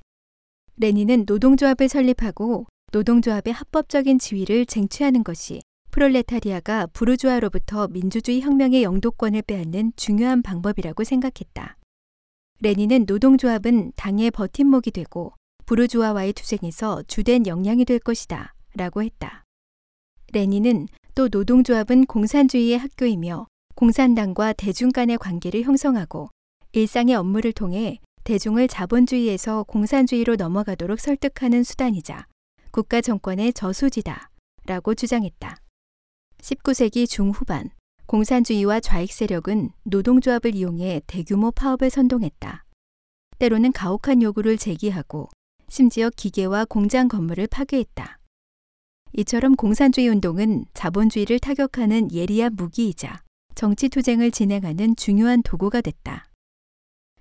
레닌은 0.78 1.26
노동조합을 1.26 1.90
설립하고 1.90 2.68
노동조합의 2.92 3.52
합법적인 3.52 4.20
지위를 4.20 4.68
쟁취하는 4.68 5.24
것이 5.24 5.62
프롤레타리아가 5.90 6.88
부르주아로부터 6.88 7.88
민주주의 7.88 8.42
혁명의 8.42 8.84
영도권을 8.84 9.42
빼앗는 9.42 9.94
중요한 9.96 10.44
방법이라고 10.44 11.04
생각했다. 11.04 11.78
레닌은 12.60 13.06
노동조합은 13.08 13.94
당의 13.96 14.30
버팀목이 14.30 14.92
되고 14.92 15.34
부르주아와의 15.72 16.34
투쟁에서 16.34 17.02
주된 17.08 17.48
역량이 17.48 17.86
될 17.86 17.98
것이다. 17.98 18.54
라고 18.76 19.04
했다. 19.04 19.46
레닌은 20.34 20.90
또 21.16 21.30
노동조합은 21.30 22.08
공산주의의 22.08 22.78
학교이며 22.78 23.48
공산당과 23.76 24.52
대중 24.52 24.92
간의 24.92 25.18
관계를 25.18 25.64
형성하고 25.64 26.28
일상의 26.74 27.16
업무를 27.16 27.54
통해 27.54 28.00
대중을 28.26 28.68
자본주의에서 28.68 29.64
공산주의로 29.64 30.36
넘어가도록 30.36 31.00
설득하는 31.00 31.64
수단이자 31.64 32.28
국가 32.72 33.00
정권의 33.00 33.54
저수지다. 33.54 34.30
라고 34.66 34.94
주장했다. 34.94 35.56
19세기 36.42 37.08
중후반 37.08 37.70
공산주의와 38.08 38.82
좌익 38.82 39.14
세력은 39.14 39.70
노동조합을 39.84 40.54
이용해 40.54 41.04
대규모 41.08 41.50
파업을 41.52 41.90
선동했다. 41.90 42.66
때로는 43.40 43.72
가혹한 43.72 44.22
요구를 44.22 44.58
제기하고 44.58 45.30
심지어 45.72 46.10
기계와 46.10 46.66
공장 46.66 47.08
건물을 47.08 47.48
파괴했다. 47.48 48.20
이처럼 49.14 49.56
공산주의 49.56 50.10
운동은 50.10 50.66
자본주의를 50.74 51.40
타격하는 51.40 52.12
예리한 52.12 52.58
무기이자 52.58 53.24
정치 53.56 53.88
투쟁을 53.88 54.32
진행하는 54.32 54.98
중요한 54.98 55.42
도구가 55.42 55.80
됐다. 55.80 56.30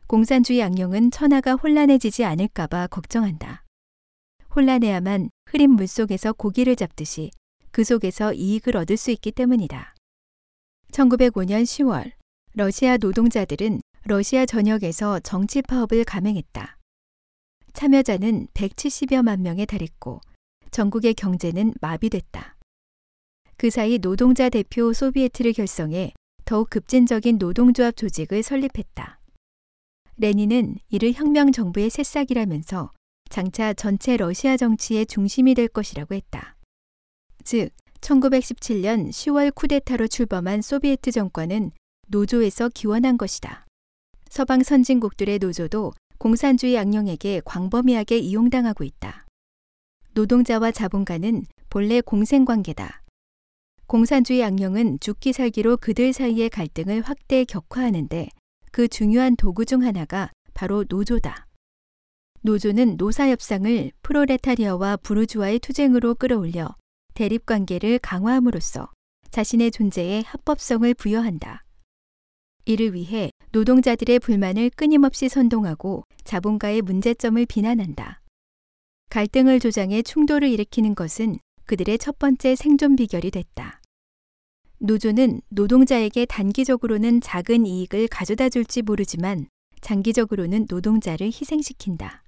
공산주의 0.09 0.65
악령은 0.65 1.13
천하가 1.13 1.53
혼란해지지 1.55 2.25
않을까봐 2.25 2.89
걱정한다. 2.89 3.63
혼란해야만 4.57 5.31
흐린 5.47 5.71
물 5.71 5.87
속에서 5.87 6.33
고기를 6.33 6.75
잡듯이 6.75 7.31
그 7.71 7.85
속에서 7.85 8.33
이익을 8.33 8.77
얻을 8.77 8.97
수 8.97 9.13
있기 9.13 9.31
때문이다. 9.31 9.95
1905년 10.91 11.63
10월 11.63 12.11
러시아 12.55 12.97
노동자들은 12.97 13.81
러시아 14.07 14.45
전역에서 14.45 15.21
정치 15.21 15.63
파업을 15.63 16.03
감행했다. 16.03 16.80
참여자는 17.81 18.49
170여만 18.53 19.40
명에 19.40 19.64
달했고 19.64 20.21
전국의 20.71 21.14
경제는 21.14 21.73
마비됐다. 21.81 22.59
그 23.57 23.71
사이 23.71 23.99
노동자 23.99 24.51
대표 24.51 24.93
소비에트를 24.93 25.55
결성해 25.55 26.12
더욱 26.45 26.69
급진적인 26.69 27.38
노동조합 27.38 27.97
조직을 27.97 28.43
설립했다. 28.43 29.19
레닌은 30.19 30.77
이를 30.90 31.14
혁명 31.14 31.53
정부의 31.53 31.88
새싹이라면서 31.88 32.90
장차 33.31 33.73
전체 33.73 34.19
러시아 34.19 34.59
정치의 34.59 35.07
중심이 35.07 35.55
될 35.55 35.66
것이라고 35.66 36.14
했다. 36.14 36.59
즉, 37.45 37.71
1917년 38.03 39.09
10월 39.09 39.55
쿠데타로 39.55 40.07
출범한 40.09 40.61
소비에트 40.61 41.12
정권은 41.12 41.71
노조에서 42.09 42.69
기원한 42.69 43.16
것이다. 43.16 43.64
서방 44.29 44.64
선진국들의 44.64 45.38
노조도 45.38 45.95
공산주의 46.21 46.77
악령에게 46.77 47.41
광범위하게 47.47 48.19
이용당하고 48.19 48.85
있다. 48.85 49.25
노동자와 50.13 50.71
자본가는 50.71 51.47
본래 51.71 52.03
공생관계다. 52.03 53.03
공산주의 53.87 54.45
악령은 54.45 55.01
죽기 55.01 55.33
살기로 55.33 55.79
그들 55.79 56.13
사이의 56.13 56.51
갈등을 56.51 57.01
확대 57.01 57.47
격화하는데 57.47 58.29
그 58.71 58.87
중요한 58.87 59.35
도구 59.35 59.65
중 59.65 59.83
하나가 59.83 60.31
바로 60.53 60.85
노조다. 60.87 61.47
노조는 62.43 62.99
노사협상을 62.99 63.91
프로레타리아와 64.03 64.99
부르주아의 64.99 65.61
투쟁으로 65.61 66.17
끌어올려 66.17 66.77
대립관계를 67.15 67.99
강화함으로써 67.99 68.91
자신의 69.31 69.71
존재에 69.71 70.23
합법성을 70.27 70.93
부여한다. 70.93 71.65
이를 72.71 72.95
위해 72.95 73.31
노동자들의 73.51 74.21
불만을 74.21 74.71
끊임없이 74.71 75.29
선동하고 75.29 76.05
자본가의 76.23 76.83
문제점을 76.83 77.45
비난한다. 77.47 78.21
갈등을 79.11 79.59
조장해 79.59 80.03
충돌을 80.03 80.49
일으키는 80.49 80.95
것은 80.95 81.39
그들의 81.65 81.99
첫 81.99 82.21
번째 82.21 82.55
생존 82.55 82.95
비결이 82.95 83.33
됐다. 83.33 83.81
노조는 84.79 85.41
노동자에게 85.49 86.27
단기적으로는 86.27 87.21
작은 87.21 87.67
이익을 87.67 88.07
가져다 88.07 88.49
줄지 88.49 88.83
모르지만 88.83 89.49
장기적으로는 89.81 90.67
노동자를 90.71 91.27
희생시킨다. 91.27 92.23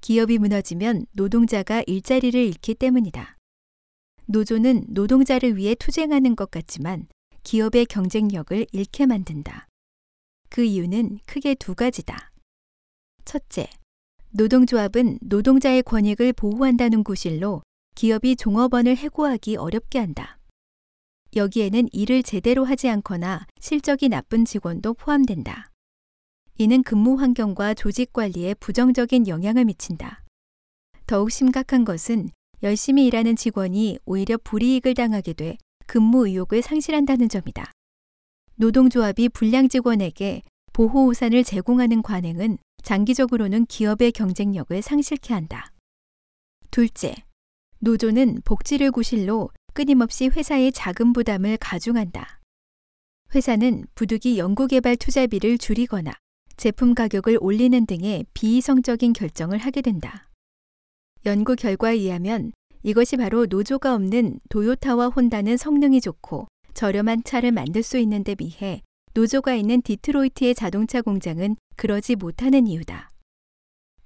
기업이 0.00 0.38
무너지면 0.38 1.06
노동자가 1.12 1.84
일자리를 1.86 2.38
잃기 2.38 2.74
때문이다. 2.74 3.36
노조는 4.26 4.86
노동자를 4.88 5.56
위해 5.56 5.76
투쟁하는 5.76 6.34
것 6.34 6.50
같지만 6.50 7.06
기업의 7.42 7.86
경쟁력을 7.86 8.66
잃게 8.72 9.06
만든다. 9.06 9.68
그 10.48 10.64
이유는 10.64 11.18
크게 11.26 11.54
두 11.54 11.74
가지다. 11.74 12.30
첫째, 13.24 13.68
노동조합은 14.30 15.18
노동자의 15.22 15.82
권익을 15.82 16.32
보호한다는 16.32 17.04
구실로 17.04 17.62
기업이 17.94 18.36
종업원을 18.36 18.96
해고하기 18.96 19.56
어렵게 19.56 19.98
한다. 19.98 20.38
여기에는 21.34 21.88
일을 21.92 22.22
제대로 22.22 22.64
하지 22.64 22.88
않거나 22.88 23.46
실적이 23.60 24.08
나쁜 24.08 24.44
직원도 24.44 24.94
포함된다. 24.94 25.70
이는 26.58 26.82
근무 26.82 27.14
환경과 27.14 27.74
조직 27.74 28.12
관리에 28.12 28.54
부정적인 28.54 29.28
영향을 29.28 29.64
미친다. 29.64 30.24
더욱 31.06 31.30
심각한 31.30 31.84
것은 31.84 32.28
열심히 32.62 33.06
일하는 33.06 33.34
직원이 33.36 33.98
오히려 34.04 34.38
불이익을 34.42 34.94
당하게 34.94 35.32
돼 35.32 35.56
근무 35.86 36.26
의욕을 36.26 36.62
상실한다는 36.62 37.28
점이다. 37.28 37.70
노동조합이 38.56 39.28
불량 39.30 39.68
직원에게 39.68 40.42
보호 40.72 41.06
우산을 41.06 41.44
제공하는 41.44 42.02
관행은 42.02 42.58
장기적으로는 42.82 43.66
기업의 43.66 44.12
경쟁력을 44.12 44.80
상실케 44.80 45.34
한다. 45.34 45.72
둘째, 46.70 47.14
노조는 47.80 48.42
복지를 48.44 48.90
구실로 48.90 49.50
끊임없이 49.74 50.28
회사의 50.28 50.72
자금 50.72 51.12
부담을 51.12 51.56
가중한다. 51.56 52.40
회사는 53.34 53.86
부득이 53.94 54.38
연구개발 54.38 54.96
투자비를 54.96 55.58
줄이거나 55.58 56.12
제품 56.56 56.94
가격을 56.94 57.38
올리는 57.40 57.86
등의 57.86 58.26
비이성적인 58.34 59.14
결정을 59.14 59.58
하게 59.58 59.80
된다. 59.80 60.28
연구 61.24 61.56
결과에 61.56 61.94
의하면 61.94 62.52
이것이 62.82 63.16
바로 63.16 63.46
노조가 63.46 63.94
없는 63.94 64.40
도요타와 64.48 65.08
혼다는 65.08 65.56
성능이 65.56 66.00
좋고 66.00 66.48
저렴한 66.74 67.22
차를 67.24 67.52
만들 67.52 67.82
수 67.82 67.98
있는 67.98 68.24
데 68.24 68.34
비해 68.34 68.82
노조가 69.14 69.54
있는 69.54 69.82
디트로이트의 69.82 70.54
자동차 70.54 71.02
공장은 71.02 71.56
그러지 71.76 72.16
못하는 72.16 72.66
이유다. 72.66 73.10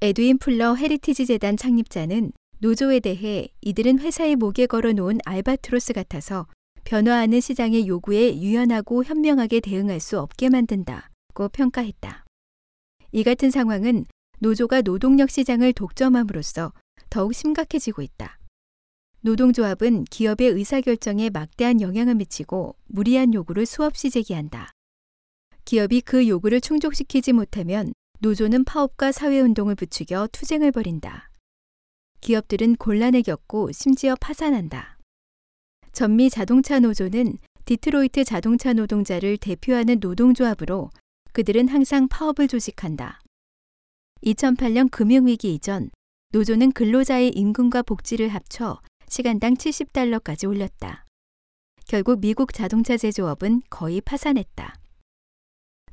에드윈 0.02 0.38
퓰너 0.38 0.74
헤리티지 0.74 1.26
재단 1.26 1.56
창립자는 1.56 2.32
노조에 2.58 3.00
대해 3.00 3.48
이들은 3.62 4.00
회사의 4.00 4.36
목에 4.36 4.66
걸어 4.66 4.92
놓은 4.92 5.20
알바트로스 5.24 5.92
같아서 5.92 6.46
변화하는 6.84 7.40
시장의 7.40 7.86
요구에 7.86 8.40
유연하고 8.40 9.04
현명하게 9.04 9.60
대응할 9.60 10.00
수 10.00 10.18
없게 10.20 10.48
만든다고 10.50 11.48
평가했다. 11.52 12.24
이 13.12 13.24
같은 13.24 13.50
상황은 13.50 14.04
노조가 14.40 14.82
노동력 14.82 15.30
시장을 15.30 15.72
독점함으로써 15.72 16.72
더욱 17.08 17.34
심각해지고 17.34 18.02
있다. 18.02 18.38
노동조합은 19.26 20.04
기업의 20.04 20.50
의사결정에 20.50 21.30
막대한 21.30 21.80
영향을 21.80 22.14
미치고 22.14 22.76
무리한 22.86 23.34
요구를 23.34 23.66
수없이 23.66 24.08
제기한다. 24.08 24.70
기업이 25.64 26.00
그 26.02 26.28
요구를 26.28 26.60
충족시키지 26.60 27.32
못하면 27.32 27.92
노조는 28.20 28.62
파업과 28.62 29.10
사회운동을 29.10 29.74
부추겨 29.74 30.28
투쟁을 30.30 30.70
벌인다. 30.70 31.32
기업들은 32.20 32.76
곤란을 32.76 33.24
겪고 33.24 33.72
심지어 33.72 34.14
파산한다. 34.20 34.96
전미 35.90 36.30
자동차 36.30 36.78
노조는 36.78 37.38
디트로이트 37.64 38.22
자동차 38.22 38.74
노동자를 38.74 39.38
대표하는 39.38 39.98
노동조합으로 39.98 40.90
그들은 41.32 41.66
항상 41.66 42.06
파업을 42.06 42.46
조직한다. 42.46 43.18
2008년 44.22 44.88
금융위기 44.88 45.52
이전 45.52 45.90
노조는 46.30 46.70
근로자의 46.70 47.30
임금과 47.30 47.82
복지를 47.82 48.28
합쳐 48.28 48.80
시간당 49.08 49.54
70달러까지 49.54 50.48
올렸다. 50.48 51.04
결국 51.86 52.20
미국 52.20 52.52
자동차 52.52 52.96
제조업은 52.96 53.62
거의 53.70 54.00
파산했다. 54.00 54.74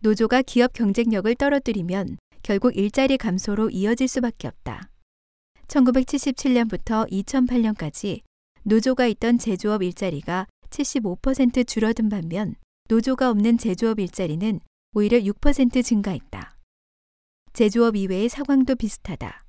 노조가 0.01 0.41
기업 0.41 0.73
경쟁력을 0.73 1.33
떨어뜨리면 1.35 2.17
결국 2.41 2.75
일자리 2.75 3.17
감소로 3.17 3.69
이어질 3.69 4.07
수밖에 4.07 4.47
없다. 4.47 4.89
1977년부터 5.67 7.09
2008년까지 7.09 8.21
노조가 8.63 9.07
있던 9.07 9.37
제조업 9.37 9.83
일자리가 9.83 10.47
75% 10.69 11.67
줄어든 11.67 12.09
반면 12.09 12.55
노조가 12.89 13.29
없는 13.29 13.57
제조업 13.57 13.99
일자리는 13.99 14.59
오히려 14.95 15.19
6% 15.19 15.83
증가했다. 15.83 16.57
제조업 17.53 17.95
이외의 17.95 18.29
상황도 18.29 18.75
비슷하다. 18.75 19.45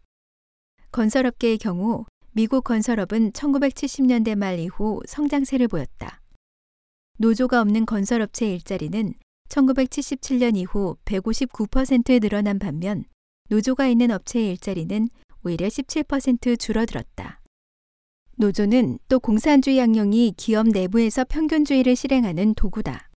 건설업계의 0.92 1.59
경우 1.59 2.05
미국 2.36 2.64
건설업은 2.64 3.30
1970년대 3.30 4.34
말 4.34 4.58
이후 4.58 5.00
성장세를 5.06 5.68
보였다. 5.68 6.20
노조가 7.18 7.60
없는 7.60 7.86
건설업체 7.86 8.52
일자리는 8.52 9.14
1977년 9.48 10.56
이후 10.56 10.96
159% 11.04 12.20
늘어난 12.20 12.58
반면 12.58 13.04
노조가 13.50 13.86
있는 13.86 14.10
업체의 14.10 14.50
일자리는 14.50 15.08
오히려 15.44 15.68
17% 15.68 16.58
줄어들었다. 16.58 17.40
노조는 18.36 18.98
또 19.06 19.20
공산주의 19.20 19.78
악령이 19.78 20.34
기업 20.36 20.66
내부에서 20.66 21.24
평균주의를 21.24 21.94
실행하는 21.94 22.54
도구다. 22.54 23.10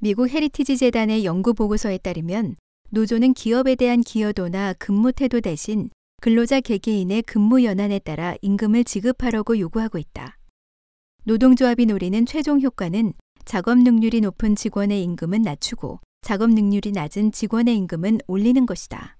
미국 0.00 0.28
헤리티지 0.28 0.78
재단의 0.78 1.24
연구 1.24 1.54
보고서에 1.54 1.98
따르면 1.98 2.56
노조는 2.90 3.34
기업에 3.34 3.76
대한 3.76 4.00
기여도나 4.00 4.72
근무 4.80 5.12
태도 5.12 5.40
대신 5.40 5.90
근로자 6.22 6.60
개개인의 6.60 7.22
근무 7.22 7.64
연한에 7.64 7.98
따라 7.98 8.36
임금을 8.42 8.84
지급하라고 8.84 9.58
요구하고 9.58 9.98
있다. 9.98 10.38
노동조합이 11.24 11.86
노리는 11.86 12.24
최종 12.26 12.60
효과는 12.60 13.14
작업 13.44 13.78
능률이 13.78 14.20
높은 14.20 14.54
직원의 14.54 15.02
임금은 15.02 15.42
낮추고 15.42 15.98
작업 16.20 16.50
능률이 16.50 16.92
낮은 16.92 17.32
직원의 17.32 17.76
임금은 17.76 18.20
올리는 18.28 18.64
것이다. 18.66 19.18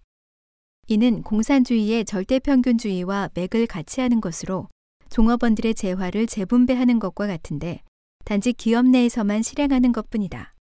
이는 0.86 1.24
공산주의의 1.24 2.04
절대평균주의와 2.04 3.30
맥을 3.34 3.66
같이 3.66 4.00
하는 4.00 4.20
것으로 4.20 4.68
종업원들의 5.10 5.74
재화를 5.74 6.28
재분배하는 6.28 7.00
것과 7.00 7.26
같은데 7.26 7.82
단지 8.24 8.52
기업 8.52 8.86
내에서만 8.86 9.42
실행하는 9.42 9.90
것 9.90 10.08
뿐이다. 10.08 10.54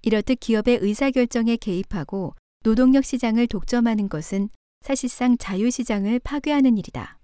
이렇듯 0.00 0.40
기업의 0.40 0.78
의사결정에 0.80 1.56
개입하고 1.56 2.34
노동력 2.62 3.04
시장을 3.04 3.48
독점하는 3.48 4.08
것은 4.08 4.48
사실상 4.82 5.38
자유시장을 5.38 6.18
파괴하는 6.20 6.76
일이다. 6.76 7.18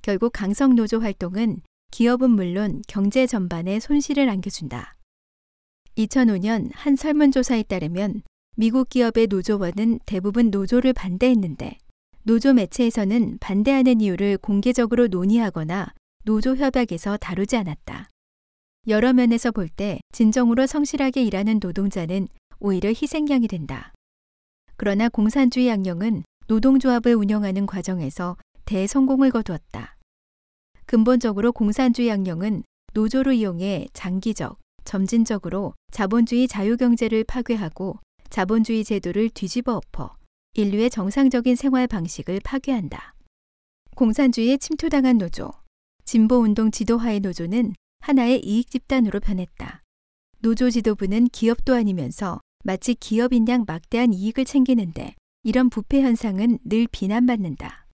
결국 0.00 0.32
강성노조 0.32 1.00
활동은 1.00 1.60
기업은 1.90 2.30
물론 2.30 2.82
경제 2.88 3.26
전반에 3.26 3.78
손실을 3.78 4.28
안겨준다. 4.28 4.96
2005년 5.96 6.70
한 6.72 6.96
설문조사에 6.96 7.64
따르면 7.64 8.22
미국 8.56 8.88
기업의 8.88 9.26
노조원은 9.28 10.00
대부분 10.06 10.50
노조를 10.50 10.94
반대했는데 10.94 11.78
노조 12.22 12.54
매체에서는 12.54 13.38
반대하는 13.40 14.00
이유를 14.00 14.38
공개적으로 14.38 15.08
논의하거나 15.08 15.92
노조 16.24 16.56
협약에서 16.56 17.18
다루지 17.18 17.56
않았다. 17.56 18.08
여러 18.88 19.12
면에서 19.12 19.50
볼 19.52 19.68
때 19.68 20.00
진정으로 20.12 20.66
성실하게 20.66 21.22
일하는 21.24 21.60
노동자는 21.62 22.28
오히려 22.58 22.88
희생양이 22.88 23.46
된다. 23.48 23.92
그러나 24.76 25.08
공산주의 25.08 25.68
양령은 25.68 26.24
노동조합을 26.52 27.14
운영하는 27.14 27.64
과정에서 27.64 28.36
대성공을 28.66 29.30
거두었다. 29.30 29.96
근본적으로 30.84 31.50
공산주의 31.50 32.08
양령은 32.08 32.62
노조를 32.92 33.32
이용해 33.36 33.86
장기적, 33.94 34.58
점진적으로 34.84 35.72
자본주의 35.92 36.46
자유경제를 36.46 37.24
파괴하고 37.24 38.00
자본주의 38.28 38.84
제도를 38.84 39.30
뒤집어 39.30 39.76
엎어 39.76 40.14
인류의 40.52 40.90
정상적인 40.90 41.56
생활 41.56 41.86
방식을 41.86 42.40
파괴한다. 42.44 43.14
공산주의에 43.96 44.58
침투당한 44.58 45.16
노조, 45.16 45.52
진보운동 46.04 46.70
지도하의 46.70 47.20
노조는 47.20 47.72
하나의 48.00 48.44
이익 48.44 48.70
집단으로 48.70 49.20
변했다. 49.20 49.80
노조 50.40 50.68
지도부는 50.68 51.28
기업도 51.28 51.74
아니면서 51.74 52.40
마치 52.62 52.94
기업인 52.94 53.48
양 53.48 53.64
막대한 53.66 54.12
이익을 54.12 54.44
챙기는데 54.44 55.14
이런 55.44 55.70
부패 55.70 56.02
현상은 56.02 56.60
늘 56.64 56.86
비난받는다. 56.86 57.88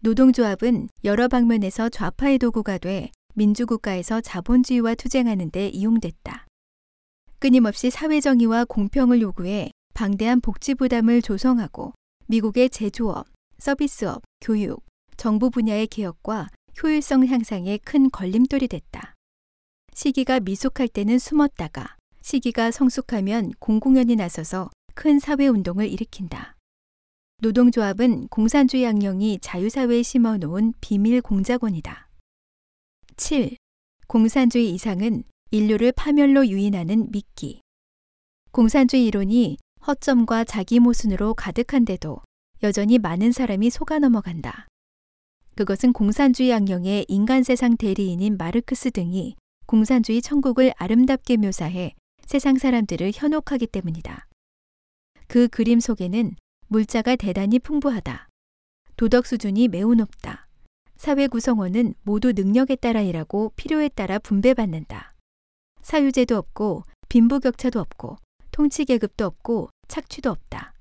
노동조합은 0.00 0.88
여러 1.04 1.28
방면에서 1.28 1.88
좌파의 1.88 2.38
도구가 2.38 2.76
돼 2.76 3.10
민주국가에서 3.34 4.20
자본주의와 4.20 4.94
투쟁하는 4.94 5.50
데 5.50 5.68
이용됐다. 5.68 6.46
끊임없이 7.38 7.88
사회정의와 7.88 8.66
공평을 8.66 9.22
요구해 9.22 9.70
방대한 9.94 10.42
복지 10.42 10.74
부담을 10.74 11.22
조성하고 11.22 11.94
미국의 12.26 12.68
제조업, 12.68 13.28
서비스업, 13.58 14.22
교육, 14.42 14.84
정부 15.16 15.48
분야의 15.48 15.86
개혁과 15.86 16.48
효율성 16.82 17.26
향상에 17.28 17.78
큰 17.78 18.10
걸림돌이 18.10 18.68
됐다. 18.68 19.14
시기가 19.94 20.40
미숙할 20.40 20.88
때는 20.88 21.18
숨었다가 21.18 21.96
시기가 22.20 22.70
성숙하면 22.70 23.52
공공연히 23.58 24.16
나서서 24.16 24.68
큰 24.94 25.18
사회 25.18 25.46
운동을 25.46 25.88
일으킨다. 25.88 26.53
노동조합은 27.38 28.28
공산주의 28.28 28.84
양령이 28.84 29.38
자유사회에 29.40 30.02
심어 30.02 30.38
놓은 30.38 30.72
비밀 30.80 31.20
공작원이다. 31.20 32.08
7. 33.16 33.56
공산주의 34.06 34.70
이상은 34.70 35.24
인류를 35.50 35.92
파멸로 35.92 36.48
유인하는 36.48 37.10
미끼. 37.10 37.60
공산주의 38.50 39.04
이론이 39.06 39.58
허점과 39.86 40.44
자기 40.44 40.78
모순으로 40.80 41.34
가득한데도 41.34 42.20
여전히 42.62 42.98
많은 42.98 43.32
사람이 43.32 43.68
속아 43.68 43.98
넘어간다. 43.98 44.66
그것은 45.56 45.92
공산주의 45.92 46.50
양령의 46.50 47.04
인간 47.08 47.42
세상 47.42 47.76
대리인인 47.76 48.36
마르크스 48.38 48.90
등이 48.92 49.36
공산주의 49.66 50.22
천국을 50.22 50.72
아름답게 50.76 51.36
묘사해 51.36 51.94
세상 52.24 52.56
사람들을 52.56 53.12
현혹하기 53.14 53.66
때문이다. 53.66 54.28
그 55.26 55.48
그림 55.48 55.80
속에는 55.80 56.36
물자가 56.74 57.14
대단히 57.14 57.60
풍부하다. 57.60 58.28
도덕 58.96 59.26
수준이 59.26 59.68
매우 59.68 59.94
높다. 59.94 60.48
사회 60.96 61.28
구성원은 61.28 61.94
모두 62.02 62.32
능력에 62.32 62.74
따라 62.74 63.00
일하고 63.00 63.52
필요에 63.54 63.88
따라 63.88 64.18
분배받는다. 64.18 65.14
사유제도 65.82 66.36
없고 66.36 66.82
빈부격차도 67.08 67.78
없고 67.78 68.16
통치계급도 68.50 69.24
없고 69.24 69.70
착취도 69.86 70.32
없다. 70.32 70.74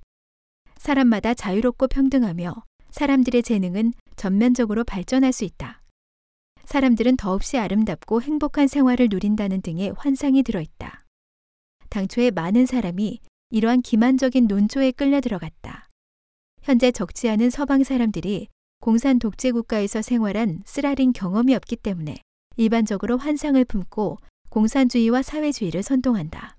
사람마다 0.78 1.36
자유롭고 1.36 1.88
평등하며 1.90 2.56
사람들의 2.90 3.44
재능은 3.44 3.94
전면적으로 4.16 4.84
발전할 4.84 5.32
수 5.32 5.44
있다. 5.44 5.84
사람들은 6.66 7.18
더없이 7.18 7.60
아름답고 7.60 8.24
행복한 8.24 8.66
생활을 8.66 9.10
누린다는 9.12 9.62
등의 9.62 9.94
환상이 9.96 10.42
들어있다. 10.42 11.06
당초에 11.90 12.32
많은 12.32 12.66
사람이 12.66 13.20
이러한 13.52 13.84
기만적인 13.84 14.48
논조에 14.48 14.94
끌려 14.94 15.22
들어갔다. 15.22 15.83
현재 16.64 16.92
적지 16.92 17.28
않은 17.28 17.50
서방 17.50 17.84
사람들이 17.84 18.48
공산 18.80 19.20
독재 19.20 19.52
국가에서 19.52 20.02
생활한 20.02 20.64
쓰라린 20.66 21.12
경험이 21.12 21.56
없기 21.56 21.76
때문에 21.76 22.16
일반적으로 22.56 23.18
환상을 23.18 23.64
품고 23.66 24.18
공산주의와 24.50 25.24
사회주의를 25.24 25.84
선동한다. 25.84 26.56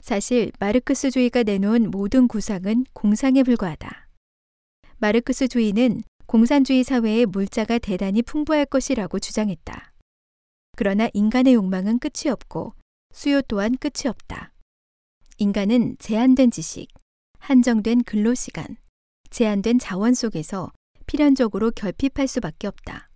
사실 0.00 0.50
마르크스주의가 0.60 1.42
내놓은 1.42 1.90
모든 1.90 2.26
구상은 2.26 2.84
공상에 2.94 3.42
불과하다. 3.42 4.08
마르크스주의는 4.98 6.02
공산주의 6.24 6.82
사회의 6.82 7.26
물자가 7.26 7.78
대단히 7.78 8.22
풍부할 8.22 8.64
것이라고 8.64 9.18
주장했다. 9.18 9.92
그러나 10.76 11.10
인간의 11.12 11.52
욕망은 11.52 11.98
끝이 11.98 12.30
없고 12.30 12.72
수요 13.12 13.42
또한 13.42 13.76
끝이 13.76 14.08
없다. 14.08 14.54
인간은 15.36 15.96
제한된 15.98 16.50
지식, 16.50 16.88
한정된 17.40 18.04
근로 18.04 18.34
시간, 18.34 18.76
제한된 19.34 19.80
자원 19.80 20.14
속에서 20.14 20.70
필연적으로 21.06 21.72
결핍할 21.72 22.28
수밖에 22.28 22.68
없다. 22.68 23.10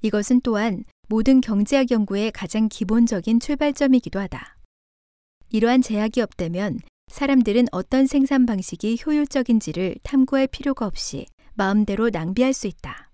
이것은 0.00 0.40
또한 0.40 0.84
모든 1.08 1.42
경제학 1.42 1.90
연구의 1.90 2.32
가장 2.32 2.70
기본적인 2.70 3.40
출발점이기도 3.40 4.18
하다. 4.18 4.56
이러한 5.50 5.82
제약이 5.82 6.22
없다면 6.22 6.78
사람들은 7.08 7.66
어떤 7.70 8.06
생산 8.06 8.46
방식이 8.46 8.98
효율적인지를 9.04 9.96
탐구할 10.02 10.46
필요가 10.46 10.86
없이 10.86 11.26
마음대로 11.52 12.08
낭비할 12.08 12.54
수 12.54 12.66
있다. 12.66 13.12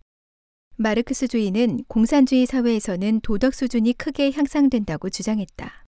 마르크스주의는 0.77 1.83
공산주의 1.89 2.47
사회에서는 2.47 3.23
도덕 3.23 3.53
수준이 3.53 3.95
크게 3.95 4.31
향상된다고 4.31 5.11
주장했다. 5.11 5.85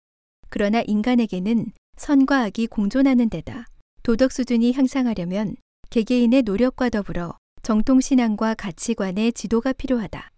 그러나 0.49 0.81
인간에게는 0.87 1.73
선과 1.97 2.45
악이 2.45 2.69
공존하는 2.69 3.31
데다 3.31 3.67
도덕 4.05 4.31
수준이 4.31 4.73
향상하려면 4.75 5.57
개개인의 5.91 6.43
노력과 6.43 6.89
더불어 6.89 7.37
정통신앙과 7.63 8.55
가치관의 8.55 9.33
지도가 9.33 9.73
필요하다. 9.73 10.31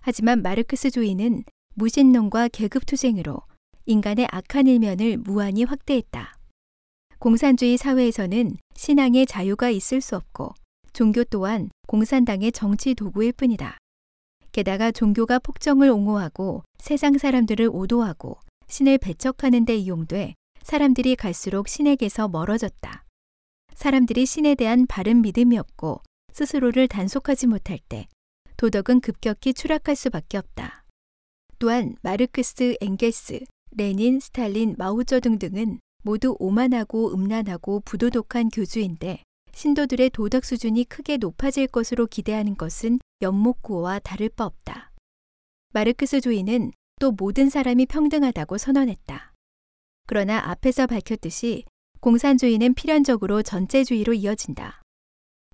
하지만 0.00 0.42
마르크스 0.42 0.90
주의는 0.90 1.44
무신론과 1.76 2.48
계급투쟁으로 2.48 3.40
인간의 3.86 4.28
악한 4.30 4.66
일면을 4.66 5.16
무한히 5.16 5.64
확대했다. 5.64 6.34
공산주의 7.18 7.78
사회에서는 7.78 8.58
신앙의 8.76 9.24
자유가 9.24 9.70
있을 9.70 10.02
수 10.02 10.14
없고 10.14 10.52
종교 10.92 11.24
또한 11.24 11.70
공산당의 11.86 12.52
정치 12.52 12.94
도구일 12.94 13.32
뿐이다. 13.32 13.78
게다가 14.52 14.92
종교가 14.92 15.38
폭정을 15.38 15.88
옹호하고 15.88 16.64
세상 16.76 17.16
사람들을 17.16 17.70
오도하고 17.72 18.38
신을 18.68 18.98
배척하는 18.98 19.64
데 19.64 19.74
이용돼 19.74 20.34
사람들이 20.62 21.16
갈수록 21.16 21.68
신에게서 21.68 22.28
멀어졌다. 22.28 23.04
사람들이 23.74 24.26
신에 24.26 24.54
대한 24.54 24.86
바른 24.86 25.22
믿음이 25.22 25.58
없고 25.58 26.02
스스로를 26.32 26.88
단속하지 26.88 27.46
못할 27.46 27.78
때 27.88 28.06
도덕은 28.56 29.00
급격히 29.00 29.54
추락할 29.54 29.96
수밖에 29.96 30.38
없다. 30.38 30.84
또한 31.58 31.96
마르크스, 32.02 32.76
엥겔스, 32.80 33.40
레닌, 33.72 34.20
스탈린, 34.20 34.74
마오쩌둥 34.78 35.38
등은 35.38 35.80
모두 36.02 36.36
오만하고 36.38 37.14
음란하고 37.14 37.80
부도덕한 37.84 38.48
교주인데 38.50 39.22
신도들의 39.54 40.10
도덕 40.10 40.44
수준이 40.44 40.84
크게 40.84 41.18
높아질 41.18 41.68
것으로 41.68 42.06
기대하는 42.06 42.56
것은 42.56 42.98
연목구호와 43.20 44.00
다를 44.00 44.28
바 44.28 44.46
없다. 44.46 44.90
마르크스 45.72 46.20
주의는 46.20 46.72
또 47.00 47.12
모든 47.12 47.50
사람이 47.50 47.86
평등하다고 47.86 48.58
선언했다. 48.58 49.32
그러나 50.06 50.50
앞에서 50.50 50.86
밝혔듯이 50.86 51.64
공산주의는 52.02 52.74
필연적으로 52.74 53.44
전체주의로 53.44 54.12
이어진다. 54.12 54.82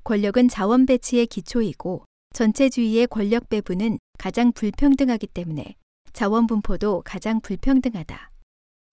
권력은 0.02 0.48
자원 0.48 0.86
배치의 0.86 1.26
기초이고 1.26 2.06
전체주의의 2.32 3.06
권력 3.08 3.50
배분은 3.50 3.98
가장 4.18 4.52
불평등하기 4.52 5.26
때문에 5.26 5.74
자원 6.14 6.46
분포도 6.46 7.02
가장 7.04 7.42
불평등하다. 7.42 8.30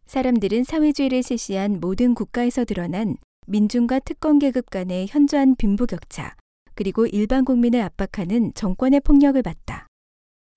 사람들은 0.05 0.65
사회주의를 0.65 1.23
실시한 1.23 1.79
모든 1.79 2.13
국가에서 2.13 2.65
드러난 2.65 3.15
민중과 3.47 3.99
특권 3.99 4.37
계급 4.37 4.69
간의 4.69 5.07
현저한 5.07 5.55
빈부격차, 5.55 6.35
그리고 6.73 7.07
일반 7.07 7.45
국민을 7.45 7.79
압박하는 7.79 8.53
정권의 8.53 8.99
폭력을 8.99 9.41
봤다. 9.41 9.87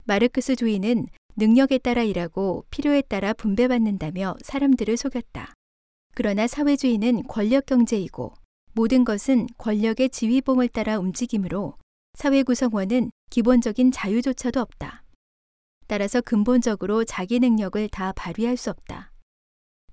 마르크스 0.05 0.57
주의는 0.57 1.07
능력에 1.37 1.79
따라 1.79 2.03
일하고 2.03 2.65
필요에 2.71 3.03
따라 3.03 3.35
분배받는다며 3.35 4.35
사람들을 4.43 4.97
속였다. 4.97 5.55
그러나 6.19 6.49
사회주의는 6.49 7.29
권력 7.29 7.67
경제이고 7.67 8.35
모든 8.73 9.05
것은 9.05 9.47
권력의 9.57 10.11
지휘봉을 10.11 10.67
따라 10.67 10.99
움직이므로 10.99 11.75
사회 12.15 12.43
구성원은 12.43 13.13
기본적인 13.31 13.93
자유조차도 13.93 14.59
없다. 14.59 15.05
따라서 15.87 16.21
근본적으로 16.21 17.05
자기 17.05 17.39
능력을 17.39 17.89
다 17.91 18.11
발휘할 18.15 18.57
수 18.57 18.69
없다. 18.71 19.13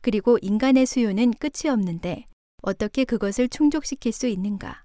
그리고 0.01 0.39
인간의 0.41 0.87
수요는 0.87 1.33
끝이 1.33 1.69
없는데 1.71 2.25
어떻게 2.63 3.03
그것을 3.05 3.47
충족시킬 3.47 4.11
수 4.11 4.25
있는가? 4.25 4.83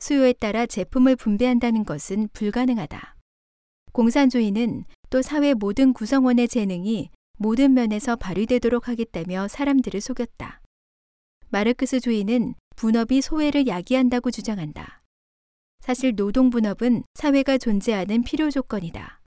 수요에 0.00 0.32
따라 0.32 0.66
제품을 0.66 1.14
분배한다는 1.14 1.84
것은 1.84 2.28
불가능하다. 2.32 3.14
공산주의는 3.92 4.84
또 5.10 5.22
사회 5.22 5.54
모든 5.54 5.92
구성원의 5.92 6.48
재능이 6.48 7.10
모든 7.36 7.74
면에서 7.74 8.16
발휘되도록 8.16 8.88
하겠다며 8.88 9.48
사람들을 9.48 10.00
속였다. 10.00 10.62
마르크스 11.48 12.00
주의는 12.00 12.54
분업이 12.76 13.20
소외를 13.20 13.66
야기한다고 13.66 14.30
주장한다. 14.30 15.02
사실 15.80 16.16
노동 16.16 16.50
분업은 16.50 17.04
사회가 17.14 17.58
존재하는 17.58 18.22
필요 18.24 18.50
조건이다. 18.50 19.20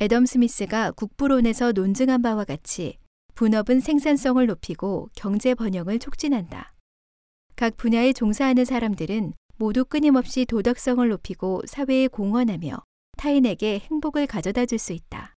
애덤 0.00 0.26
스미스가 0.26 0.92
국부론에서 0.92 1.72
논증한 1.72 2.22
바와 2.22 2.44
같이 2.44 2.98
분업은 3.34 3.80
생산성을 3.80 4.44
높이고 4.46 5.10
경제 5.14 5.54
번영을 5.54 5.98
촉진한다. 5.98 6.72
각 7.54 7.76
분야에 7.76 8.12
종사하는 8.12 8.64
사람들은 8.64 9.34
모두 9.56 9.84
끊임없이 9.84 10.44
도덕성을 10.44 11.06
높이고 11.08 11.62
사회에 11.66 12.08
공헌하며 12.08 12.82
타인에게 13.16 13.78
행복을 13.90 14.26
가져다 14.26 14.66
줄 14.66 14.78
수 14.78 14.92
있다. 14.92 15.35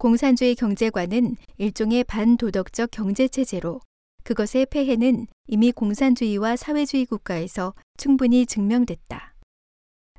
공산주의 0.00 0.54
경제관은 0.54 1.36
일종의 1.58 2.04
반도덕적 2.04 2.90
경제체제로 2.90 3.82
그것의 4.24 4.64
폐해는 4.70 5.26
이미 5.46 5.72
공산주의와 5.72 6.56
사회주의 6.56 7.04
국가에서 7.04 7.74
충분히 7.98 8.46
증명됐다. 8.46 9.34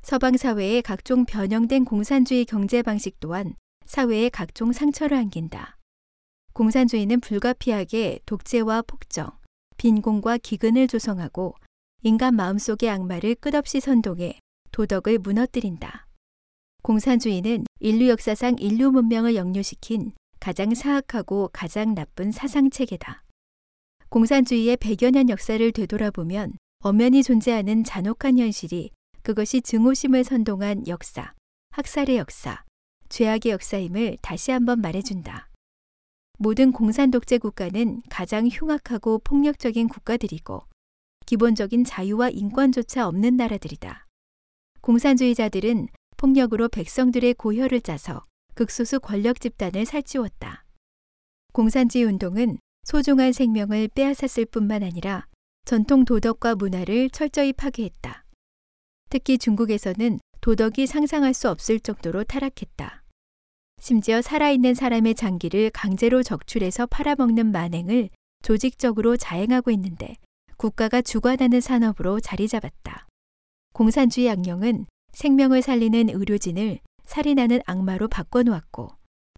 서방 0.04 0.36
사회의 0.36 0.82
각종 0.82 1.24
변형된 1.24 1.84
공산주의 1.84 2.44
경제 2.44 2.80
방식 2.82 3.18
또한 3.18 3.56
사회에 3.84 4.28
각종 4.28 4.70
상처를 4.70 5.16
안긴다. 5.16 5.78
공산주의는 6.52 7.18
불가피하게 7.18 8.20
독재와 8.24 8.82
폭정, 8.82 9.32
빈곤과 9.78 10.38
기근을 10.38 10.86
조성하고 10.86 11.56
인간 12.02 12.36
마음속의 12.36 12.88
악마를 12.88 13.34
끝없이 13.34 13.80
선동해 13.80 14.38
도덕을 14.70 15.18
무너뜨린다. 15.18 16.06
공산주의는 16.82 17.64
인류 17.78 18.08
역사상 18.08 18.56
인류 18.58 18.90
문명을 18.90 19.36
역류시킨 19.36 20.12
가장 20.40 20.74
사악하고 20.74 21.50
가장 21.52 21.94
나쁜 21.94 22.32
사상 22.32 22.70
체계다. 22.70 23.22
공산주의의 24.08 24.76
100여 24.78 25.12
년 25.12 25.28
역사를 25.28 25.70
되돌아보면 25.70 26.54
엄연히 26.80 27.22
존재하는 27.22 27.84
잔혹한 27.84 28.36
현실이 28.40 28.90
그것이 29.22 29.60
증오심을 29.62 30.24
선동한 30.24 30.88
역사, 30.88 31.32
학살의 31.70 32.16
역사, 32.16 32.64
죄악의 33.10 33.52
역사임을 33.52 34.18
다시 34.20 34.50
한번 34.50 34.80
말해준다. 34.80 35.50
모든 36.38 36.72
공산 36.72 37.12
독재 37.12 37.38
국가는 37.38 38.02
가장 38.10 38.48
흉악하고 38.48 39.20
폭력적인 39.20 39.86
국가들이고 39.86 40.64
기본적인 41.26 41.84
자유와 41.84 42.30
인권조차 42.30 43.06
없는 43.06 43.36
나라들이다. 43.36 44.08
공산주의자들은 44.80 45.86
폭력으로 46.22 46.68
백성들의 46.68 47.34
고혈을 47.34 47.80
짜서 47.80 48.24
극소수 48.54 49.00
권력 49.00 49.40
집단을 49.40 49.84
살찌웠다. 49.84 50.64
공산주의 51.52 52.04
운동은 52.04 52.58
소중한 52.84 53.32
생명을 53.32 53.88
빼앗았을 53.88 54.46
뿐만 54.46 54.84
아니라 54.84 55.26
전통 55.64 56.04
도덕과 56.04 56.54
문화를 56.54 57.10
철저히 57.10 57.52
파괴했다. 57.52 58.24
특히 59.10 59.36
중국에서는 59.36 60.20
도덕이 60.40 60.86
상상할 60.86 61.34
수 61.34 61.50
없을 61.50 61.80
정도로 61.80 62.22
타락했다. 62.22 63.02
심지어 63.80 64.22
살아있는 64.22 64.74
사람의 64.74 65.16
장기를 65.16 65.70
강제로 65.70 66.22
적출해서 66.22 66.86
팔아먹는 66.86 67.50
만행을 67.50 68.10
조직적으로 68.44 69.16
자행하고 69.16 69.72
있는데 69.72 70.14
국가가 70.56 71.02
주관하는 71.02 71.60
산업으로 71.60 72.20
자리 72.20 72.46
잡았다. 72.46 73.08
공산주의 73.72 74.30
악령은 74.30 74.86
생명을 75.12 75.62
살리는 75.62 76.08
의료진을 76.10 76.80
살인하는 77.04 77.60
악마로 77.66 78.08
바꿔놓았고 78.08 78.88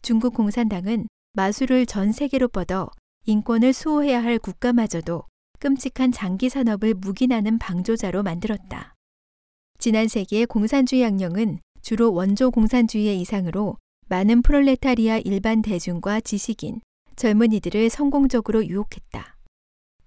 중국 0.03 0.35
공산당은 0.35 1.09
마술을 1.33 1.87
전 1.87 2.12
세계로 2.12 2.49
뻗어 2.49 2.91
인권을 3.27 3.72
수호해야 3.72 4.22
할 4.22 4.39
국가마저도 4.39 5.25
끔찍한 5.59 6.12
장기 6.12 6.49
산업을 6.49 6.95
묵인하는 6.95 7.59
방조자로 7.59 8.22
만들었다. 8.22 8.95
지난 9.79 10.09
세기의 10.09 10.47
공산주의 10.47 11.05
악령은 11.05 11.59
주로 11.83 12.12
원조 12.12 12.51
공산주의의 12.51 13.20
이상으로 13.20 13.77
많은 14.09 14.43
프롤레타리아 14.43 15.18
일반 15.18 15.62
대중과 15.62 16.20
지식인, 16.20 16.81
젊은이들을 17.16 17.91
성공적으로 17.91 18.66
유혹했다. 18.66 19.37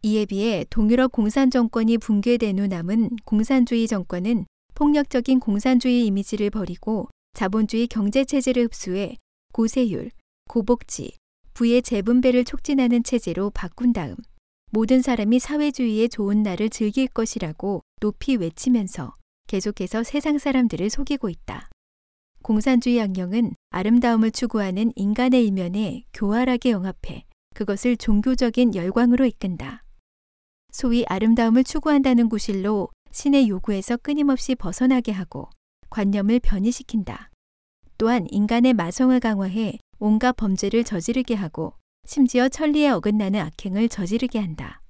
이에 0.04 0.26
비해 0.26 0.64
동유럽 0.70 1.12
공산 1.12 1.50
정권이 1.50 1.98
붕괴된 1.98 2.60
후 2.60 2.68
남은 2.68 3.18
공산주의 3.26 3.88
정권은 3.88 4.46
폭력적인 4.78 5.40
공산주의 5.40 6.06
이미지를 6.06 6.52
버리고 6.52 7.10
자본주의 7.34 7.88
경제 7.88 8.24
체제를 8.24 8.66
흡수해 8.66 9.18
고세율, 9.52 10.12
고복지, 10.48 11.14
부의 11.56 11.82
재분배를 11.82 12.46
촉진하는 12.46 13.02
체제로 13.02 13.50
바꾼 13.50 13.92
다음 13.92 14.16
모든 14.72 15.02
사람이 15.02 15.40
사회주의의 15.40 16.10
좋은 16.10 16.44
날을 16.44 16.70
즐길 16.70 17.08
것이라고 17.08 17.82
높이 18.02 18.36
외치면서 18.36 19.16
계속해서 19.48 20.04
세상 20.04 20.38
사람들을 20.38 20.92
속이고 20.92 21.28
있다. 21.30 21.70
공산주의 22.44 23.02
악령은 23.02 23.56
아름다움을 23.72 24.30
추구하는 24.30 24.92
인간의 24.96 25.48
이면에 25.48 26.04
교활하게 26.14 26.70
영합해 26.70 27.26
그것을 27.56 27.98
종교적인 27.98 28.76
열광으로 28.76 29.26
이끈다. 29.26 29.84
소위 30.72 31.04
아름다움을 31.08 31.64
추구한다는 31.64 32.30
구실로 32.30 32.90
신의 33.18 33.50
요구에서 33.50 33.98
끊임없이 33.98 34.54
벗어나게 34.54 35.12
하고 35.12 35.50
관념을 35.90 36.40
변이시킨다. 36.40 37.32
또한 37.98 38.28
인간의 38.30 38.76
마성을 38.76 39.20
강화해 39.20 39.80
온갖 39.98 40.34
범죄를 40.34 40.84
저지르게 40.84 41.34
하고 41.34 41.74
심지어 42.06 42.48
천리에 42.48 42.90
어긋나는 42.90 43.40
악행을 43.40 43.90
저지르게 43.90 44.38
한다. 44.38 44.82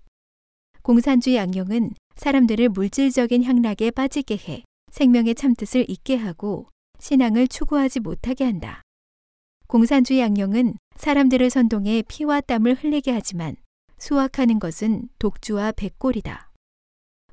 공산주의 0.82 1.40
악령은 1.40 1.92
사람들을 2.18 2.68
물질적인 2.68 3.46
향락에 3.46 3.92
빠지게 3.92 4.36
해 4.36 4.66
생명의 4.92 5.34
참뜻을 5.34 5.90
잊게 5.90 6.18
하고 6.18 6.68
신앙을 7.00 7.48
추구하지 7.48 8.02
못하게 8.02 8.44
한다. 8.44 8.82
공산주의 9.68 10.22
악령은 10.22 10.76
사람들을 10.98 11.50
선동해 11.50 12.04
피와 12.06 12.42
땀을 12.42 12.76
흘리게 12.76 13.10
하지만 13.10 13.56
수확하는 13.98 14.60
것은 14.60 15.08
독주와 15.18 15.72
백골이다. 15.72 16.47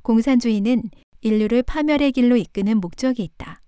공산주의는 0.04 0.90
인류를 1.22 1.62
파멸의 1.62 2.12
길로 2.12 2.36
이끄는 2.36 2.78
목적이 2.78 3.24
있다. 3.24 3.62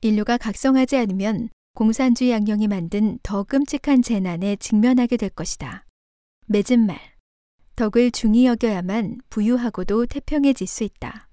인류가 0.00 0.38
각성하지 0.38 0.96
않으면 0.96 1.48
공산주의 1.74 2.32
악령이 2.32 2.68
만든 2.68 3.18
더 3.24 3.42
끔찍한 3.42 4.02
재난에 4.02 4.54
직면하게 4.54 5.16
될 5.16 5.28
것이다. 5.28 5.84
맺은 6.46 6.86
말. 6.86 6.96
덕을 7.74 8.12
중히 8.12 8.46
여겨야만 8.46 9.18
부유하고도 9.28 10.06
태평해질 10.06 10.68
수 10.68 10.84
있다. 10.84 11.28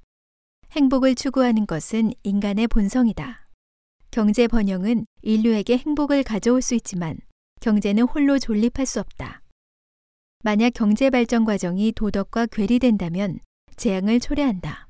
행복을 0.71 1.13
추구하는 1.13 1.67
것은 1.67 2.11
인간의 2.23 2.67
본성이다. 2.69 3.47
경제 4.09 4.47
번영은 4.47 5.05
인류에게 5.21 5.77
행복을 5.77 6.23
가져올 6.23 6.63
수 6.63 6.73
있지만 6.73 7.17
경제는 7.61 8.05
홀로 8.05 8.39
존립할 8.39 8.87
수 8.87 8.99
없다. 8.99 9.43
만약 10.43 10.71
경제 10.73 11.11
발전 11.11 11.45
과정이 11.45 11.91
도덕과 11.91 12.47
괴리된다면 12.47 13.39
재앙을 13.75 14.19
초래한다. 14.19 14.87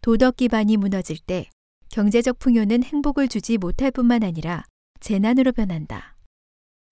도덕 0.00 0.36
기반이 0.36 0.76
무너질 0.76 1.18
때 1.18 1.48
경제적 1.90 2.38
풍요는 2.38 2.82
행복을 2.82 3.28
주지 3.28 3.58
못할 3.58 3.90
뿐만 3.90 4.22
아니라 4.22 4.64
재난으로 5.00 5.52
변한다. 5.52 6.16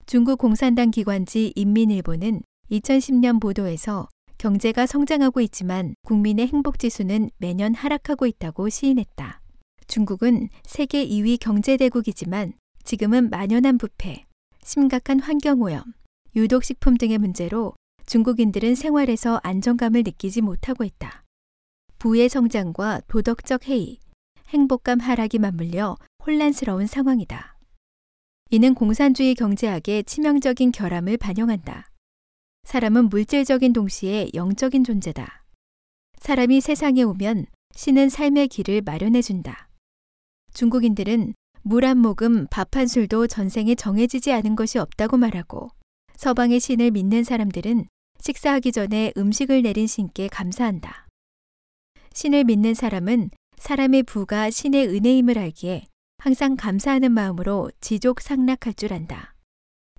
중국 0.07 0.39
공산당 0.39 0.91
기관지 0.91 1.53
인민일보는 1.55 2.43
2010년 2.71 3.41
보도에서 3.41 4.09
경제가 4.39 4.87
성장하고 4.87 5.41
있지만 5.43 5.95
국민의 6.03 6.47
행복 6.47 6.79
지수는 6.79 7.31
매년 7.39 7.75
하락하고 7.75 8.27
있다고 8.27 8.69
시인했다. 8.69 9.41
중국은 9.87 10.49
세계 10.64 11.07
2위 11.07 11.39
경제대국이지만 11.41 12.53
지금은 12.85 13.31
만연한 13.31 13.79
부패, 13.79 14.25
심각한 14.62 15.21
환경오염, 15.21 15.83
유독식품 16.37 16.97
등의 16.99 17.19
문제로 17.19 17.75
중국인들은 18.09 18.75
생활에서 18.75 19.39
안정감을 19.43 20.03
느끼지 20.03 20.41
못하고 20.41 20.83
있다. 20.83 21.25
부의 21.99 22.31
성장과 22.31 23.03
도덕적 23.07 23.69
해이, 23.69 23.99
행복감 24.49 24.99
하락이 24.99 25.39
맞물려 25.39 25.99
혼란스러운 26.25 26.87
상황이다. 26.87 27.59
이는 28.51 28.75
공산주의 28.75 29.35
경제학의 29.35 30.05
치명적인 30.05 30.73
결함을 30.73 31.19
반영한다. 31.19 31.91
사람은 32.65 33.11
물질적인 33.11 33.75
동시에 33.75 34.31
영적인 34.33 34.85
존재다. 34.85 35.45
사람이 36.19 36.63
세상에 36.63 37.03
오면 37.03 37.45
신은 37.75 38.09
삶의 38.09 38.49
길을 38.49 38.81
마련해준다. 38.87 39.69
중국인들은 40.55 41.35
물 41.61 41.85
한 41.85 41.99
모금, 41.99 42.47
밥 42.47 42.75
한 42.75 42.87
술도 42.87 43.27
전생에 43.27 43.75
정해지지 43.75 44.33
않은 44.33 44.57
것이 44.57 44.79
없다고 44.79 45.19
말하고 45.19 45.69
서방의 46.17 46.59
신을 46.59 46.93
믿는 46.93 47.23
사람들은 47.23 47.87
식사하기 48.21 48.73
전에 48.73 49.12
음식을 49.16 49.62
내린 49.62 49.87
신께 49.87 50.29
감사한다. 50.29 51.07
신을 52.12 52.45
믿는 52.45 52.75
사람은 52.75 53.31
사람의 53.57 54.05
부가 54.05 54.51
신의 54.51 54.89
은혜임을 54.89 55.39
알기에 55.39 55.87
항상 56.19 56.57
감사하는 56.57 57.12
마음으로 57.12 57.71
지족 57.81 58.21
상락할 58.21 58.75
줄 58.75 58.93
안다. 58.93 59.35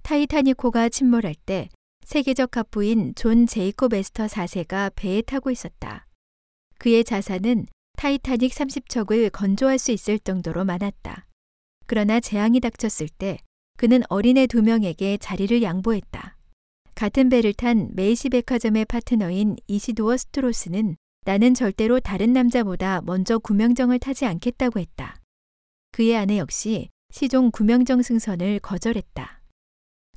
타이타닉호가 0.03 0.89
침몰할 0.89 1.35
때 1.45 1.69
세계적 2.05 2.51
갑부인 2.51 3.13
존 3.15 3.45
제이콥 3.45 3.93
에스터 3.93 4.25
4세가 4.25 4.93
배에 4.95 5.21
타고 5.21 5.51
있었다. 5.51 6.07
그의 6.79 7.03
자산은 7.03 7.67
타이타닉 7.97 8.51
30척을 8.51 9.31
건조할 9.31 9.77
수 9.77 9.91
있을 9.91 10.17
정도로 10.17 10.65
많았다. 10.65 11.27
그러나 11.85 12.19
재앙이 12.19 12.59
닥쳤을 12.59 13.09
때 13.09 13.37
그는 13.77 14.01
어린애 14.09 14.47
두 14.47 14.61
명에게 14.61 15.17
자리를 15.17 15.61
양보했다. 15.61 16.38
같은 16.99 17.29
배를 17.29 17.53
탄 17.53 17.87
메이시 17.93 18.27
백화점의 18.27 18.83
파트너인 18.83 19.55
이시도어 19.67 20.17
스트로스는 20.17 20.97
나는 21.23 21.53
절대로 21.53 22.01
다른 22.01 22.33
남자보다 22.33 22.99
먼저 23.05 23.39
구명정을 23.39 23.99
타지 23.99 24.25
않겠다고 24.25 24.81
했다. 24.81 25.15
그의 25.93 26.17
아내 26.17 26.39
역시 26.39 26.89
시종 27.09 27.51
구명정 27.51 28.01
승선을 28.01 28.59
거절했다. 28.59 29.41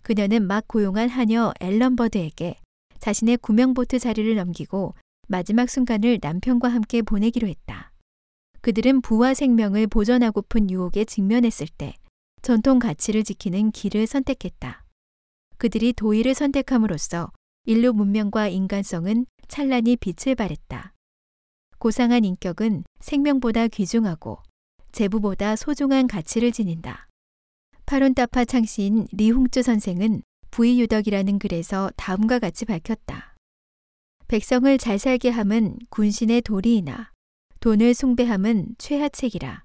그녀는 0.03 0.45
막 0.45 0.67
고용한 0.67 1.09
하녀 1.09 1.53
앨런 1.61 1.95
버드에게 1.95 2.57
자신의 2.99 3.37
구명보트 3.37 4.01
자리를 4.01 4.35
넘기고 4.35 4.97
마지막 5.29 5.71
순간을 5.71 6.19
남편과 6.21 6.69
함께 6.69 7.01
보내기로 7.03 7.47
했다. 7.47 7.93
그들은 8.61 9.03
부와 9.03 9.35
생명을 9.35 9.87
보존하고픈 9.87 10.69
유혹에 10.69 11.05
직면했을 11.05 11.69
때 11.79 11.95
전통 12.43 12.81
가치를 12.81 13.23
지키는 13.23 13.71
길을 13.71 14.09
선택했다. 14.09 14.82
그들이 15.63 15.93
도의를 15.93 16.35
선택함으로써 16.35 17.31
인류 17.67 17.93
문명과 17.93 18.49
인간성은 18.49 19.27
찬란히 19.47 19.95
빛을 19.95 20.35
발했다. 20.35 20.93
고상한 21.79 22.25
인격은 22.25 22.83
생명보다 22.99 23.69
귀중하고 23.69 24.43
재부보다 24.91 25.55
소중한 25.55 26.09
가치를 26.09 26.51
지닌다. 26.51 27.07
파론타파 27.87 28.45
창시인 28.45 29.07
리홍주 29.13 29.63
선생은 29.63 30.23
부의유덕이라는 30.51 31.39
글에서 31.39 31.93
다음과 31.95 32.41
같이 32.41 32.65
밝혔다. 32.65 33.37
백성을 34.27 34.77
잘 34.79 34.99
살게 34.99 35.31
함은 35.31 35.79
군신의 35.91 36.43
도리이나 36.43 37.13
돈을 37.61 37.95
숭배함은 37.95 38.75
최하책이라. 38.79 39.63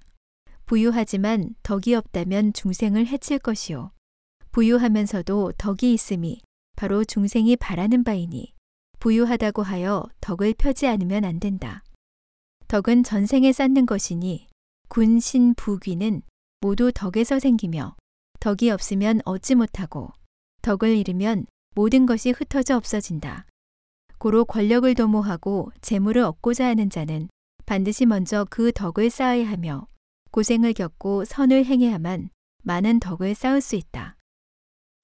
부유하지만 0.64 1.56
덕이 1.64 1.96
없다면 1.96 2.52
중생을 2.52 3.08
해칠 3.08 3.40
것이요. 3.40 3.90
부유하면서도 4.58 5.52
덕이 5.56 5.92
있음이 5.92 6.40
바로 6.74 7.04
중생이 7.04 7.54
바라는 7.58 8.02
바이니 8.02 8.54
부유하다고 8.98 9.62
하여 9.62 10.04
덕을 10.20 10.54
펴지 10.58 10.88
않으면 10.88 11.24
안 11.24 11.38
된다. 11.38 11.84
덕은 12.66 13.04
전생에 13.04 13.52
쌓는 13.52 13.86
것이니 13.86 14.48
군신 14.88 15.54
부귀는 15.54 16.22
모두 16.60 16.90
덕에서 16.92 17.38
생기며 17.38 17.94
덕이 18.40 18.70
없으면 18.70 19.20
얻지 19.24 19.54
못하고 19.54 20.10
덕을 20.62 20.96
잃으면 20.96 21.46
모든 21.76 22.04
것이 22.04 22.32
흩어져 22.32 22.76
없어진다. 22.76 23.46
고로 24.18 24.44
권력을 24.44 24.92
도모하고 24.92 25.70
재물을 25.82 26.22
얻고자 26.22 26.66
하는 26.66 26.90
자는 26.90 27.28
반드시 27.64 28.06
먼저 28.06 28.44
그 28.50 28.72
덕을 28.72 29.10
쌓아야 29.10 29.48
하며 29.48 29.86
고생을 30.32 30.72
겪고 30.72 31.26
선을 31.26 31.64
행해야만 31.64 32.30
많은 32.64 32.98
덕을 32.98 33.36
쌓을 33.36 33.60
수 33.60 33.76
있다. 33.76 34.17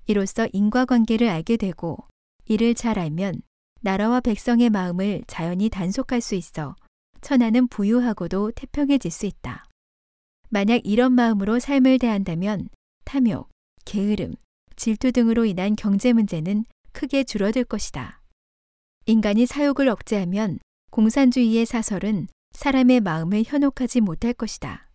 이로써 0.06 0.48
인과관계를 0.52 1.28
알게 1.28 1.56
되고 1.56 1.98
이를 2.46 2.74
잘 2.74 2.98
알면 2.98 3.42
나라와 3.80 4.20
백성의 4.20 4.70
마음을 4.70 5.22
자연히 5.26 5.68
단속할 5.68 6.20
수 6.20 6.34
있어 6.34 6.76
천하는 7.20 7.68
부유하고도 7.68 8.52
태평해질 8.52 9.10
수 9.10 9.26
있다. 9.26 9.64
만약 10.50 10.82
이런 10.84 11.12
마음으로 11.12 11.58
삶을 11.58 11.98
대한다면 11.98 12.68
탐욕, 13.04 13.48
게으름, 13.84 14.34
질투 14.76 15.10
등으로 15.10 15.44
인한 15.44 15.74
경제 15.76 16.12
문제는 16.12 16.64
크게 16.92 17.24
줄어들 17.24 17.64
것이다. 17.64 18.20
인간이 19.06 19.46
사욕을 19.46 19.88
억제하면 19.88 20.58
공산주의의 20.90 21.66
사설은 21.66 22.28
사람의 22.52 23.00
마음을 23.00 23.42
현혹하지 23.44 24.00
못할 24.00 24.32
것이다. 24.32 24.88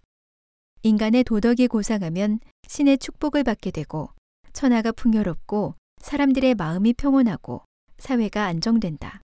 인간의 0.83 1.25
도덕이 1.25 1.67
고상하면 1.67 2.39
신의 2.67 2.99
축복을 2.99 3.43
받게 3.43 3.71
되고 3.71 4.09
천하가 4.53 4.91
풍요롭고 4.91 5.75
사람들의 6.01 6.55
마음이 6.55 6.93
평온하고 6.93 7.63
사회가 7.97 8.45
안정된다. 8.45 9.21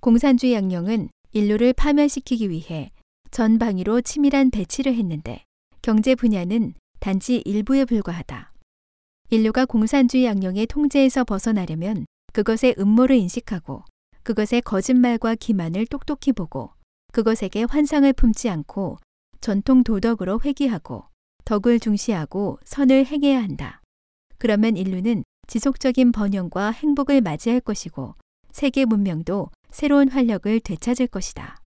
공산주의 0.00 0.54
양령은 0.54 1.08
인류를 1.32 1.72
파멸시키기 1.72 2.50
위해 2.50 2.90
전 3.30 3.58
방위로 3.58 4.00
치밀한 4.02 4.50
배치를 4.50 4.94
했는데 4.94 5.44
경제 5.80 6.14
분야는 6.14 6.74
단지 7.00 7.42
일부에 7.44 7.84
불과하다. 7.84 8.52
인류가 9.30 9.64
공산주의 9.64 10.24
양령의 10.26 10.66
통제에서 10.66 11.24
벗어나려면 11.24 12.06
그것의 12.32 12.76
음모를 12.78 13.16
인식하고 13.16 13.84
그것의 14.22 14.62
거짓말과 14.62 15.34
기만을 15.34 15.86
똑똑히 15.86 16.32
보고 16.32 16.72
그것에게 17.12 17.64
환상을 17.64 18.12
품지 18.12 18.48
않고 18.48 18.98
전통 19.40 19.82
도덕으로 19.82 20.40
회귀하고 20.44 21.04
덕을 21.44 21.80
중시하고 21.80 22.58
선을 22.64 23.06
행해야 23.06 23.42
한다. 23.42 23.81
그러면 24.42 24.76
인류는 24.76 25.22
지속적인 25.46 26.10
번영과 26.10 26.72
행복을 26.72 27.20
맞이할 27.20 27.60
것이고 27.60 28.16
세계 28.50 28.84
문명도 28.84 29.50
새로운 29.70 30.08
활력을 30.08 30.58
되찾을 30.58 31.06
것이다. 31.06 31.61